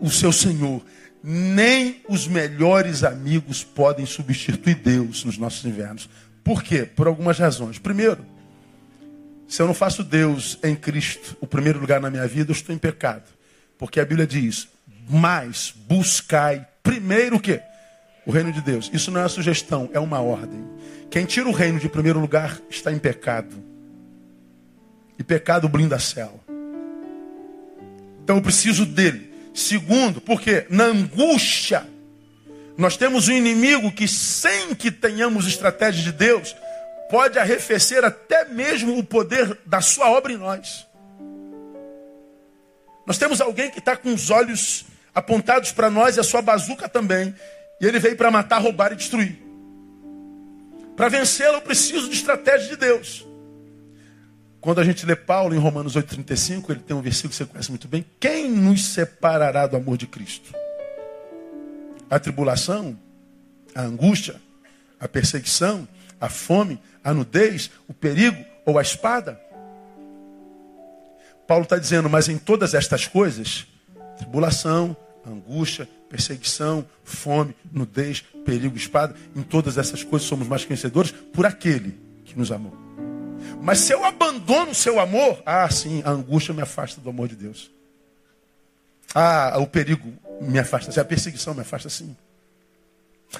o 0.00 0.08
seu 0.08 0.30
Senhor. 0.30 0.80
Nem 1.24 2.00
os 2.08 2.28
melhores 2.28 3.02
amigos 3.02 3.64
podem 3.64 4.06
substituir 4.06 4.76
Deus 4.76 5.24
nos 5.24 5.36
nossos 5.36 5.64
invernos. 5.64 6.08
Por 6.44 6.62
quê? 6.62 6.84
Por 6.84 7.08
algumas 7.08 7.36
razões. 7.36 7.80
Primeiro, 7.80 8.24
se 9.48 9.60
eu 9.60 9.66
não 9.66 9.74
faço 9.74 10.04
Deus 10.04 10.56
em 10.62 10.76
Cristo 10.76 11.36
o 11.40 11.48
primeiro 11.48 11.80
lugar 11.80 12.00
na 12.00 12.10
minha 12.10 12.28
vida, 12.28 12.52
eu 12.52 12.54
estou 12.54 12.72
em 12.72 12.78
pecado. 12.78 13.24
Porque 13.76 13.98
a 13.98 14.04
Bíblia 14.04 14.24
diz: 14.24 14.68
mas 15.08 15.72
buscai 15.86 16.66
primeiro 16.82 17.36
o 17.36 17.40
quê? 17.40 17.60
O 18.24 18.30
reino 18.30 18.52
de 18.52 18.60
Deus. 18.60 18.90
Isso 18.92 19.10
não 19.10 19.20
é 19.20 19.22
uma 19.22 19.28
sugestão, 19.28 19.88
é 19.92 20.00
uma 20.00 20.20
ordem. 20.20 20.64
Quem 21.10 21.24
tira 21.24 21.48
o 21.48 21.52
reino 21.52 21.78
de 21.78 21.88
primeiro 21.88 22.18
lugar 22.18 22.60
está 22.68 22.92
em 22.92 22.98
pecado. 22.98 23.62
E 25.18 25.22
pecado 25.22 25.68
blinda 25.68 25.98
céu. 25.98 26.40
Então 28.22 28.36
eu 28.36 28.42
preciso 28.42 28.84
dele. 28.84 29.32
Segundo, 29.54 30.20
porque 30.20 30.66
na 30.68 30.84
angústia 30.84 31.86
nós 32.76 32.96
temos 32.96 33.28
um 33.28 33.32
inimigo 33.32 33.92
que 33.92 34.06
sem 34.06 34.74
que 34.74 34.90
tenhamos 34.90 35.46
estratégia 35.46 36.02
de 36.02 36.12
Deus 36.12 36.54
pode 37.08 37.38
arrefecer 37.38 38.04
até 38.04 38.44
mesmo 38.44 38.98
o 38.98 39.04
poder 39.04 39.58
da 39.64 39.80
sua 39.80 40.10
obra 40.10 40.32
em 40.32 40.36
nós. 40.36 40.86
Nós 43.06 43.16
temos 43.16 43.40
alguém 43.40 43.70
que 43.70 43.78
está 43.78 43.96
com 43.96 44.12
os 44.12 44.30
olhos 44.30 44.84
apontados 45.16 45.72
para 45.72 45.88
nós 45.88 46.18
e 46.18 46.20
a 46.20 46.22
sua 46.22 46.42
bazuca 46.42 46.86
também. 46.90 47.34
E 47.80 47.86
ele 47.86 47.98
veio 47.98 48.16
para 48.16 48.30
matar, 48.30 48.58
roubar 48.58 48.92
e 48.92 48.96
destruir. 48.96 49.42
Para 50.94 51.08
vencê-la, 51.08 51.54
eu 51.54 51.62
preciso 51.62 52.10
de 52.10 52.14
estratégia 52.14 52.68
de 52.68 52.76
Deus. 52.76 53.26
Quando 54.60 54.78
a 54.78 54.84
gente 54.84 55.06
lê 55.06 55.16
Paulo 55.16 55.54
em 55.54 55.58
Romanos 55.58 55.96
8,35, 55.96 56.70
ele 56.70 56.80
tem 56.80 56.94
um 56.94 57.00
versículo 57.00 57.30
que 57.30 57.36
você 57.36 57.46
conhece 57.46 57.70
muito 57.70 57.88
bem. 57.88 58.04
Quem 58.20 58.50
nos 58.50 58.84
separará 58.88 59.66
do 59.66 59.76
amor 59.76 59.96
de 59.96 60.06
Cristo? 60.06 60.52
A 62.10 62.18
tribulação, 62.18 62.98
a 63.74 63.82
angústia, 63.82 64.36
a 65.00 65.08
perseguição, 65.08 65.88
a 66.20 66.28
fome, 66.28 66.78
a 67.02 67.14
nudez, 67.14 67.70
o 67.88 67.94
perigo 67.94 68.44
ou 68.66 68.78
a 68.78 68.82
espada? 68.82 69.40
Paulo 71.46 71.64
está 71.64 71.78
dizendo, 71.78 72.10
mas 72.10 72.28
em 72.28 72.36
todas 72.36 72.74
estas 72.74 73.06
coisas, 73.06 73.66
tribulação, 74.18 74.96
angústia, 75.30 75.88
perseguição, 76.08 76.86
fome, 77.04 77.54
nudez, 77.72 78.22
perigo, 78.44 78.76
espada, 78.76 79.14
em 79.34 79.42
todas 79.42 79.78
essas 79.78 80.02
coisas 80.02 80.28
somos 80.28 80.46
mais 80.46 80.64
vencedores 80.64 81.10
por 81.10 81.46
aquele 81.46 81.98
que 82.24 82.38
nos 82.38 82.52
amou. 82.52 82.76
Mas 83.60 83.80
se 83.80 83.92
eu 83.92 84.04
abandono 84.04 84.72
o 84.72 84.74
seu 84.74 85.00
amor, 85.00 85.42
ah, 85.44 85.68
sim, 85.70 86.02
a 86.04 86.10
angústia 86.10 86.54
me 86.54 86.62
afasta 86.62 87.00
do 87.00 87.10
amor 87.10 87.28
de 87.28 87.36
Deus. 87.36 87.70
Ah, 89.14 89.56
o 89.58 89.66
perigo 89.66 90.12
me 90.40 90.58
afasta, 90.58 91.00
a 91.00 91.04
perseguição 91.04 91.54
me 91.54 91.60
afasta 91.60 91.88
sim. 91.88 92.16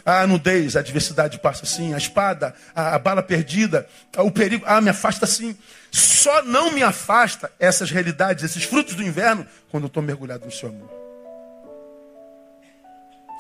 A 0.05 0.27
nudez, 0.27 0.77
a 0.77 0.81
adversidade 0.81 1.39
passa 1.39 1.65
assim, 1.65 1.95
a 1.95 1.97
espada, 1.97 2.55
a, 2.75 2.99
bala 2.99 3.23
perdida, 3.23 3.89
o 4.19 4.31
perigo, 4.31 4.65
ah, 4.67 4.81
me 4.81 4.91
afasta 4.91 5.25
assim. 5.25 5.57
Só 5.91 6.43
não 6.43 6.73
me 6.73 6.83
afasta 6.83 7.51
essas 7.59 7.91
realidades, 7.91 8.45
esses 8.45 8.65
frutos 8.65 8.95
do 8.95 9.03
inverno, 9.03 9.47
quando 9.71 9.85
eu 9.85 9.89
estou 9.89 10.03
mergulhado 10.03 10.45
no 10.45 10.53
seu 10.53 10.69
amor. 10.69 11.06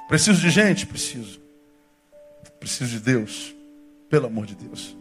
Preciso 0.08 0.40
de 0.40 0.50
gente? 0.50 0.86
Preciso. 0.86 1.40
Preciso 2.60 2.90
de 2.90 3.00
Deus. 3.00 3.54
Pelo 4.08 4.26
amor 4.26 4.46
de 4.46 4.54
Deus. 4.54 4.96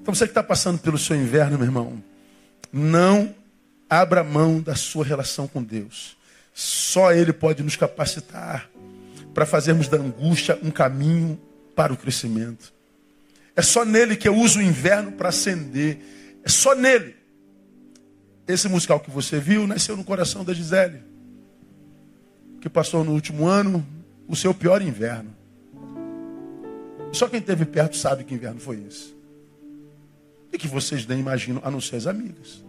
Então 0.00 0.14
você 0.14 0.24
que 0.24 0.30
está 0.30 0.42
passando 0.42 0.78
pelo 0.78 0.98
seu 0.98 1.16
inverno, 1.16 1.56
meu 1.56 1.66
irmão, 1.66 2.02
não 2.72 3.34
abra 3.88 4.22
mão 4.22 4.60
da 4.60 4.74
sua 4.74 5.04
relação 5.04 5.48
com 5.48 5.62
Deus. 5.62 6.16
Só 6.52 7.12
Ele 7.12 7.32
pode 7.32 7.62
nos 7.62 7.76
capacitar 7.76 8.68
para 9.34 9.46
fazermos 9.46 9.88
da 9.88 9.96
angústia 9.96 10.58
um 10.62 10.70
caminho 10.70 11.40
para 11.74 11.92
o 11.92 11.96
crescimento. 11.96 12.72
É 13.56 13.62
só 13.62 13.84
nele 13.84 14.16
que 14.16 14.28
eu 14.28 14.36
uso 14.36 14.58
o 14.58 14.62
inverno 14.62 15.12
para 15.12 15.30
acender. 15.30 15.98
É 16.44 16.48
só 16.48 16.74
nele. 16.74 17.16
Esse 18.46 18.68
musical 18.68 19.00
que 19.00 19.10
você 19.10 19.38
viu 19.38 19.66
nasceu 19.66 19.96
no 19.96 20.04
coração 20.04 20.44
da 20.44 20.52
Gisele, 20.52 21.02
que 22.60 22.68
passou 22.68 23.04
no 23.04 23.12
último 23.12 23.46
ano 23.46 23.86
o 24.30 24.36
seu 24.36 24.54
pior 24.54 24.80
inverno. 24.80 25.36
Só 27.12 27.28
quem 27.28 27.40
esteve 27.40 27.64
perto 27.64 27.96
sabe 27.96 28.22
que 28.22 28.32
inverno 28.32 28.60
foi 28.60 28.80
esse. 28.86 29.12
E 30.52 30.56
que 30.56 30.68
vocês 30.68 31.04
nem 31.04 31.18
imaginam, 31.18 31.60
a 31.64 31.70
não 31.70 31.80
ser 31.80 31.96
as 31.96 32.06
amigas. 32.06 32.64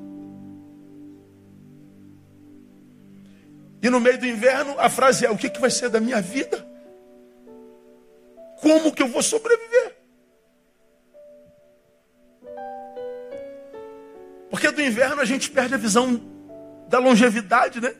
E 3.79 3.89
no 3.89 3.99
meio 3.99 4.19
do 4.19 4.25
inverno, 4.25 4.75
a 4.79 4.89
frase 4.89 5.25
é: 5.25 5.29
O 5.29 5.37
que, 5.37 5.49
que 5.49 5.61
vai 5.61 5.69
ser 5.69 5.89
da 5.89 5.99
minha 5.99 6.19
vida? 6.19 6.67
Como 8.59 8.91
que 8.91 9.03
eu 9.03 9.07
vou 9.07 9.21
sobreviver? 9.21 9.97
Porque 14.49 14.69
do 14.71 14.81
inverno 14.81 15.21
a 15.21 15.25
gente 15.25 15.49
perde 15.49 15.75
a 15.75 15.77
visão 15.77 16.19
da 16.87 16.99
longevidade, 16.99 17.79
né? 17.79 17.93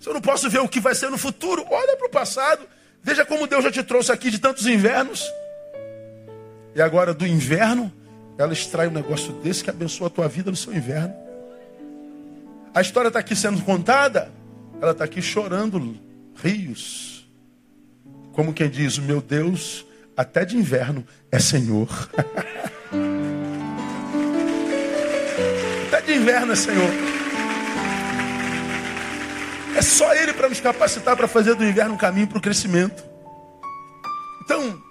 Se 0.00 0.08
eu 0.08 0.14
não 0.14 0.20
posso 0.20 0.48
ver 0.48 0.60
o 0.60 0.68
que 0.68 0.80
vai 0.80 0.94
ser 0.94 1.10
no 1.10 1.18
futuro, 1.18 1.62
olha 1.70 1.94
para 1.94 2.06
o 2.06 2.10
passado. 2.10 2.66
Veja 3.02 3.22
como 3.24 3.46
Deus 3.46 3.62
já 3.62 3.70
te 3.70 3.82
trouxe 3.82 4.10
aqui 4.10 4.30
de 4.30 4.38
tantos 4.38 4.66
invernos. 4.66 5.30
E 6.74 6.80
agora 6.80 7.12
do 7.12 7.26
inverno, 7.26 7.92
ela 8.38 8.54
extrai 8.54 8.88
um 8.88 8.92
negócio 8.92 9.34
desse 9.34 9.62
que 9.62 9.68
abençoa 9.68 10.06
a 10.06 10.10
tua 10.10 10.26
vida 10.26 10.50
no 10.50 10.56
seu 10.56 10.74
inverno. 10.74 11.14
A 12.74 12.80
história 12.80 13.08
está 13.08 13.18
aqui 13.18 13.36
sendo 13.36 13.62
contada. 13.62 14.32
Ela 14.80 14.92
está 14.92 15.04
aqui 15.04 15.20
chorando 15.20 15.98
rios. 16.42 17.28
Como 18.32 18.54
quem 18.54 18.70
diz, 18.70 18.96
o 18.96 19.02
meu 19.02 19.20
Deus, 19.20 19.84
até 20.16 20.46
de 20.46 20.56
inverno, 20.56 21.06
é 21.30 21.38
Senhor. 21.38 21.88
até 25.88 26.00
de 26.00 26.14
inverno 26.14 26.52
é 26.52 26.56
Senhor. 26.56 27.19
É 29.76 29.82
só 29.82 30.14
Ele 30.14 30.32
para 30.32 30.48
nos 30.48 30.60
capacitar 30.60 31.16
para 31.16 31.28
fazer 31.28 31.54
do 31.54 31.64
inverno 31.64 31.94
um 31.94 31.98
caminho 31.98 32.26
para 32.26 32.38
o 32.38 32.40
crescimento. 32.40 33.04
Então, 34.42 34.82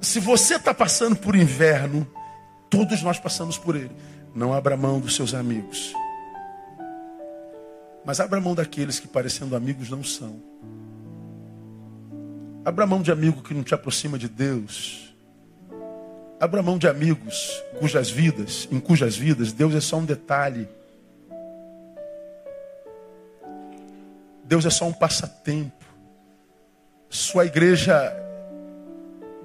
se 0.00 0.18
você 0.18 0.56
está 0.56 0.74
passando 0.74 1.14
por 1.14 1.36
inverno, 1.36 2.06
todos 2.68 3.02
nós 3.02 3.20
passamos 3.20 3.56
por 3.56 3.76
ele. 3.76 3.92
Não 4.34 4.52
abra 4.52 4.76
mão 4.76 4.98
dos 4.98 5.14
seus 5.14 5.32
amigos. 5.32 5.94
Mas 8.04 8.18
abra 8.18 8.40
mão 8.40 8.54
daqueles 8.54 8.98
que, 8.98 9.06
parecendo 9.06 9.54
amigos, 9.54 9.88
não 9.88 10.02
são. 10.02 10.42
Abra 12.64 12.84
mão 12.84 13.00
de 13.00 13.12
amigo 13.12 13.42
que 13.42 13.54
não 13.54 13.62
te 13.62 13.74
aproxima 13.74 14.18
de 14.18 14.28
Deus. 14.28 15.14
Abra 16.40 16.62
mão 16.62 16.78
de 16.78 16.88
amigos 16.88 17.62
cujas 17.78 18.10
vidas, 18.10 18.68
em 18.72 18.80
cujas 18.80 19.16
vidas, 19.16 19.52
Deus 19.52 19.72
é 19.72 19.80
só 19.80 19.98
um 19.98 20.04
detalhe. 20.04 20.68
Deus 24.44 24.64
é 24.64 24.70
só 24.70 24.86
um 24.86 24.92
passatempo. 24.92 25.84
Sua 27.08 27.44
igreja 27.44 28.14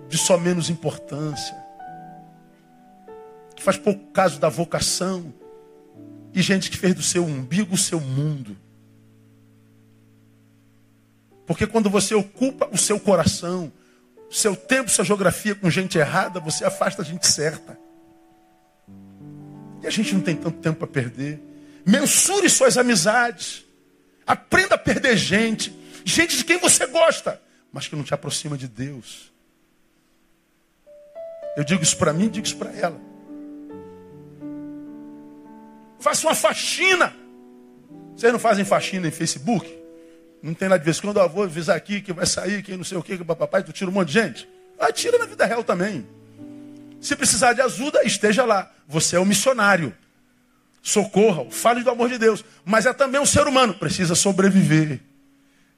de 0.07 0.17
só 0.17 0.37
menos 0.37 0.69
importância. 0.69 1.55
Que 3.55 3.63
faz 3.63 3.77
pouco 3.77 4.11
caso 4.11 4.39
da 4.39 4.49
vocação 4.49 5.33
e 6.33 6.41
gente 6.41 6.69
que 6.69 6.77
fez 6.77 6.93
do 6.93 7.01
seu 7.01 7.23
umbigo 7.25 7.75
o 7.75 7.77
seu 7.77 7.99
mundo. 7.99 8.55
Porque 11.45 11.65
quando 11.65 11.89
você 11.89 12.13
ocupa 12.13 12.69
o 12.71 12.77
seu 12.77 12.99
coração, 12.99 13.71
seu 14.29 14.55
tempo, 14.55 14.89
sua 14.89 15.05
geografia 15.05 15.55
com 15.55 15.69
gente 15.69 15.97
errada, 15.97 16.39
você 16.39 16.65
afasta 16.65 17.01
a 17.01 17.05
gente 17.05 17.25
certa. 17.25 17.79
E 19.81 19.87
a 19.87 19.89
gente 19.89 20.13
não 20.13 20.21
tem 20.21 20.35
tanto 20.35 20.59
tempo 20.59 20.79
para 20.79 20.87
perder. 20.87 21.41
Mensure 21.85 22.49
suas 22.49 22.77
amizades. 22.77 23.65
Aprenda 24.27 24.75
a 24.75 24.77
perder 24.77 25.15
gente. 25.15 25.73
Gente 26.03 26.37
de 26.37 26.43
quem 26.43 26.57
você 26.57 26.85
gosta, 26.85 27.41
mas 27.71 27.87
que 27.87 27.95
não 27.95 28.03
te 28.03 28.13
aproxima 28.13 28.57
de 28.57 28.67
Deus. 28.67 29.31
Eu 31.55 31.63
digo 31.63 31.81
isso 31.81 31.97
para 31.97 32.13
mim, 32.13 32.29
digo 32.29 32.45
isso 32.45 32.57
para 32.57 32.71
ela. 32.71 32.99
Faça 35.99 36.27
uma 36.27 36.35
faxina. 36.35 37.15
Vocês 38.15 38.31
não 38.31 38.39
fazem 38.39 38.63
faxina 38.63 39.07
em 39.07 39.11
Facebook? 39.11 39.75
Não 40.41 40.53
tem 40.53 40.67
lá 40.67 40.77
de 40.77 40.85
vez 40.85 40.99
quando, 40.99 41.19
eu 41.19 41.29
vou 41.29 41.43
avisar 41.43 41.75
aqui 41.75 42.01
que 42.01 42.13
vai 42.13 42.25
sair, 42.25 42.61
que 42.61 42.77
não 42.77 42.83
sei 42.83 42.97
o 42.97 43.03
que, 43.03 43.17
que 43.17 43.23
papai, 43.23 43.63
tu 43.63 43.73
tira 43.73 43.89
um 43.89 43.93
monte 43.93 44.09
de 44.09 44.13
gente. 44.13 44.47
Ah, 44.79 44.91
tira 44.91 45.17
na 45.17 45.25
vida 45.25 45.45
real 45.45 45.63
também. 45.63 46.07
Se 47.01 47.15
precisar 47.15 47.53
de 47.53 47.61
ajuda, 47.61 48.03
esteja 48.03 48.45
lá. 48.45 48.71
Você 48.87 49.15
é 49.15 49.19
um 49.19 49.25
missionário. 49.25 49.95
Socorra, 50.87 51.45
fale 51.51 51.83
do 51.83 51.89
amor 51.89 52.07
de 52.07 52.17
Deus. 52.17 52.45
Mas 52.63 52.85
é 52.85 52.93
também 52.93 53.19
um 53.19 53.25
ser 53.25 53.45
humano, 53.45 53.73
precisa 53.73 54.15
sobreviver. 54.15 55.01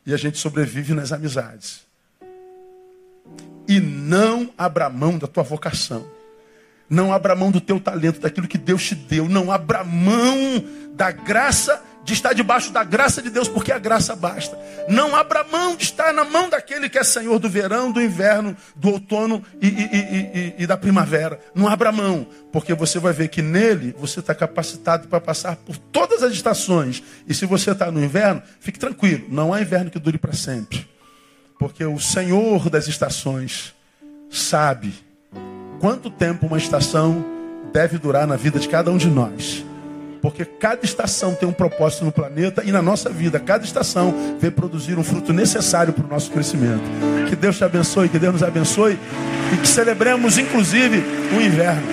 E 0.05 0.13
a 0.13 0.17
gente 0.17 0.37
sobrevive 0.37 0.93
nas 0.93 1.11
amizades. 1.11 1.81
E 3.67 3.79
não 3.79 4.53
abra 4.55 4.87
mão 4.87 5.17
da 5.17 5.25
tua 5.25 5.41
vocação. 5.41 6.05
Não 6.87 7.11
abra 7.11 7.35
mão 7.35 7.49
do 7.49 7.59
teu 7.59 7.79
talento, 7.79 8.19
daquilo 8.19 8.47
que 8.47 8.57
Deus 8.59 8.83
te 8.83 8.93
deu. 8.93 9.27
Não 9.27 9.51
abra 9.51 9.83
mão 9.83 10.63
da 10.93 11.09
graça 11.09 11.83
de 12.03 12.13
estar 12.13 12.33
debaixo 12.33 12.71
da 12.71 12.83
graça 12.83 13.21
de 13.21 13.29
Deus, 13.29 13.47
porque 13.47 13.71
a 13.71 13.79
graça 13.79 14.15
basta. 14.15 14.57
Não 14.87 15.15
abra 15.15 15.43
mão 15.43 15.75
de 15.75 15.83
estar 15.83 16.13
na 16.13 16.23
mão 16.23 16.49
daquele 16.49 16.89
que 16.89 16.97
é 16.97 17.03
Senhor 17.03 17.39
do 17.39 17.49
verão, 17.49 17.91
do 17.91 18.01
inverno, 18.01 18.55
do 18.75 18.89
outono 18.89 19.43
e, 19.61 19.67
e, 19.67 19.69
e, 19.69 20.55
e 20.59 20.67
da 20.67 20.77
primavera. 20.77 21.39
Não 21.53 21.67
abra 21.67 21.91
mão, 21.91 22.27
porque 22.51 22.73
você 22.73 22.99
vai 22.99 23.13
ver 23.13 23.27
que 23.27 23.41
nele 23.41 23.95
você 23.97 24.19
está 24.19 24.33
capacitado 24.33 25.07
para 25.07 25.21
passar 25.21 25.55
por 25.57 25.77
todas 25.77 26.23
as 26.23 26.33
estações. 26.33 27.03
E 27.27 27.33
se 27.33 27.45
você 27.45 27.71
está 27.71 27.91
no 27.91 28.03
inverno, 28.03 28.41
fique 28.59 28.79
tranquilo, 28.79 29.25
não 29.29 29.53
há 29.53 29.61
inverno 29.61 29.91
que 29.91 29.99
dure 29.99 30.17
para 30.17 30.33
sempre. 30.33 30.87
Porque 31.59 31.83
o 31.83 31.99
Senhor 31.99 32.69
das 32.69 32.87
estações 32.87 33.75
sabe 34.31 34.93
quanto 35.79 36.09
tempo 36.09 36.47
uma 36.47 36.57
estação 36.57 37.25
deve 37.71 37.97
durar 37.97 38.25
na 38.25 38.35
vida 38.35 38.59
de 38.59 38.67
cada 38.67 38.89
um 38.91 38.97
de 38.97 39.07
nós. 39.07 39.65
Porque 40.21 40.43
cada 40.43 40.83
estação 40.83 41.33
tem 41.33 41.47
um 41.47 41.53
propósito 41.53 42.03
no 42.05 42.11
planeta 42.11 42.63
e 42.65 42.71
na 42.71 42.81
nossa 42.81 43.09
vida, 43.09 43.39
cada 43.39 43.63
estação 43.63 44.37
vem 44.39 44.51
produzir 44.51 44.97
um 44.97 45.03
fruto 45.03 45.31
necessário 45.31 45.93
para 45.93 46.05
o 46.05 46.09
nosso 46.09 46.29
crescimento. 46.31 46.83
Que 47.29 47.35
Deus 47.35 47.57
te 47.57 47.63
abençoe, 47.63 48.09
que 48.09 48.19
Deus 48.19 48.33
nos 48.33 48.43
abençoe 48.43 48.99
e 49.53 49.57
que 49.57 49.67
celebremos, 49.67 50.37
inclusive, 50.37 51.03
o 51.35 51.41
inverno. 51.41 51.87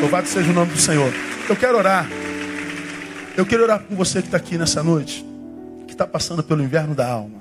Louvado 0.00 0.26
seja 0.26 0.50
o 0.50 0.54
nome 0.54 0.72
do 0.72 0.78
Senhor. 0.78 1.12
Eu 1.48 1.56
quero 1.56 1.76
orar. 1.76 2.08
Eu 3.36 3.44
quero 3.44 3.62
orar 3.62 3.80
com 3.80 3.94
você 3.94 4.20
que 4.20 4.28
está 4.28 4.38
aqui 4.38 4.56
nessa 4.56 4.82
noite, 4.82 5.24
que 5.86 5.92
está 5.92 6.06
passando 6.06 6.42
pelo 6.42 6.62
inverno 6.62 6.94
da 6.94 7.06
alma. 7.06 7.40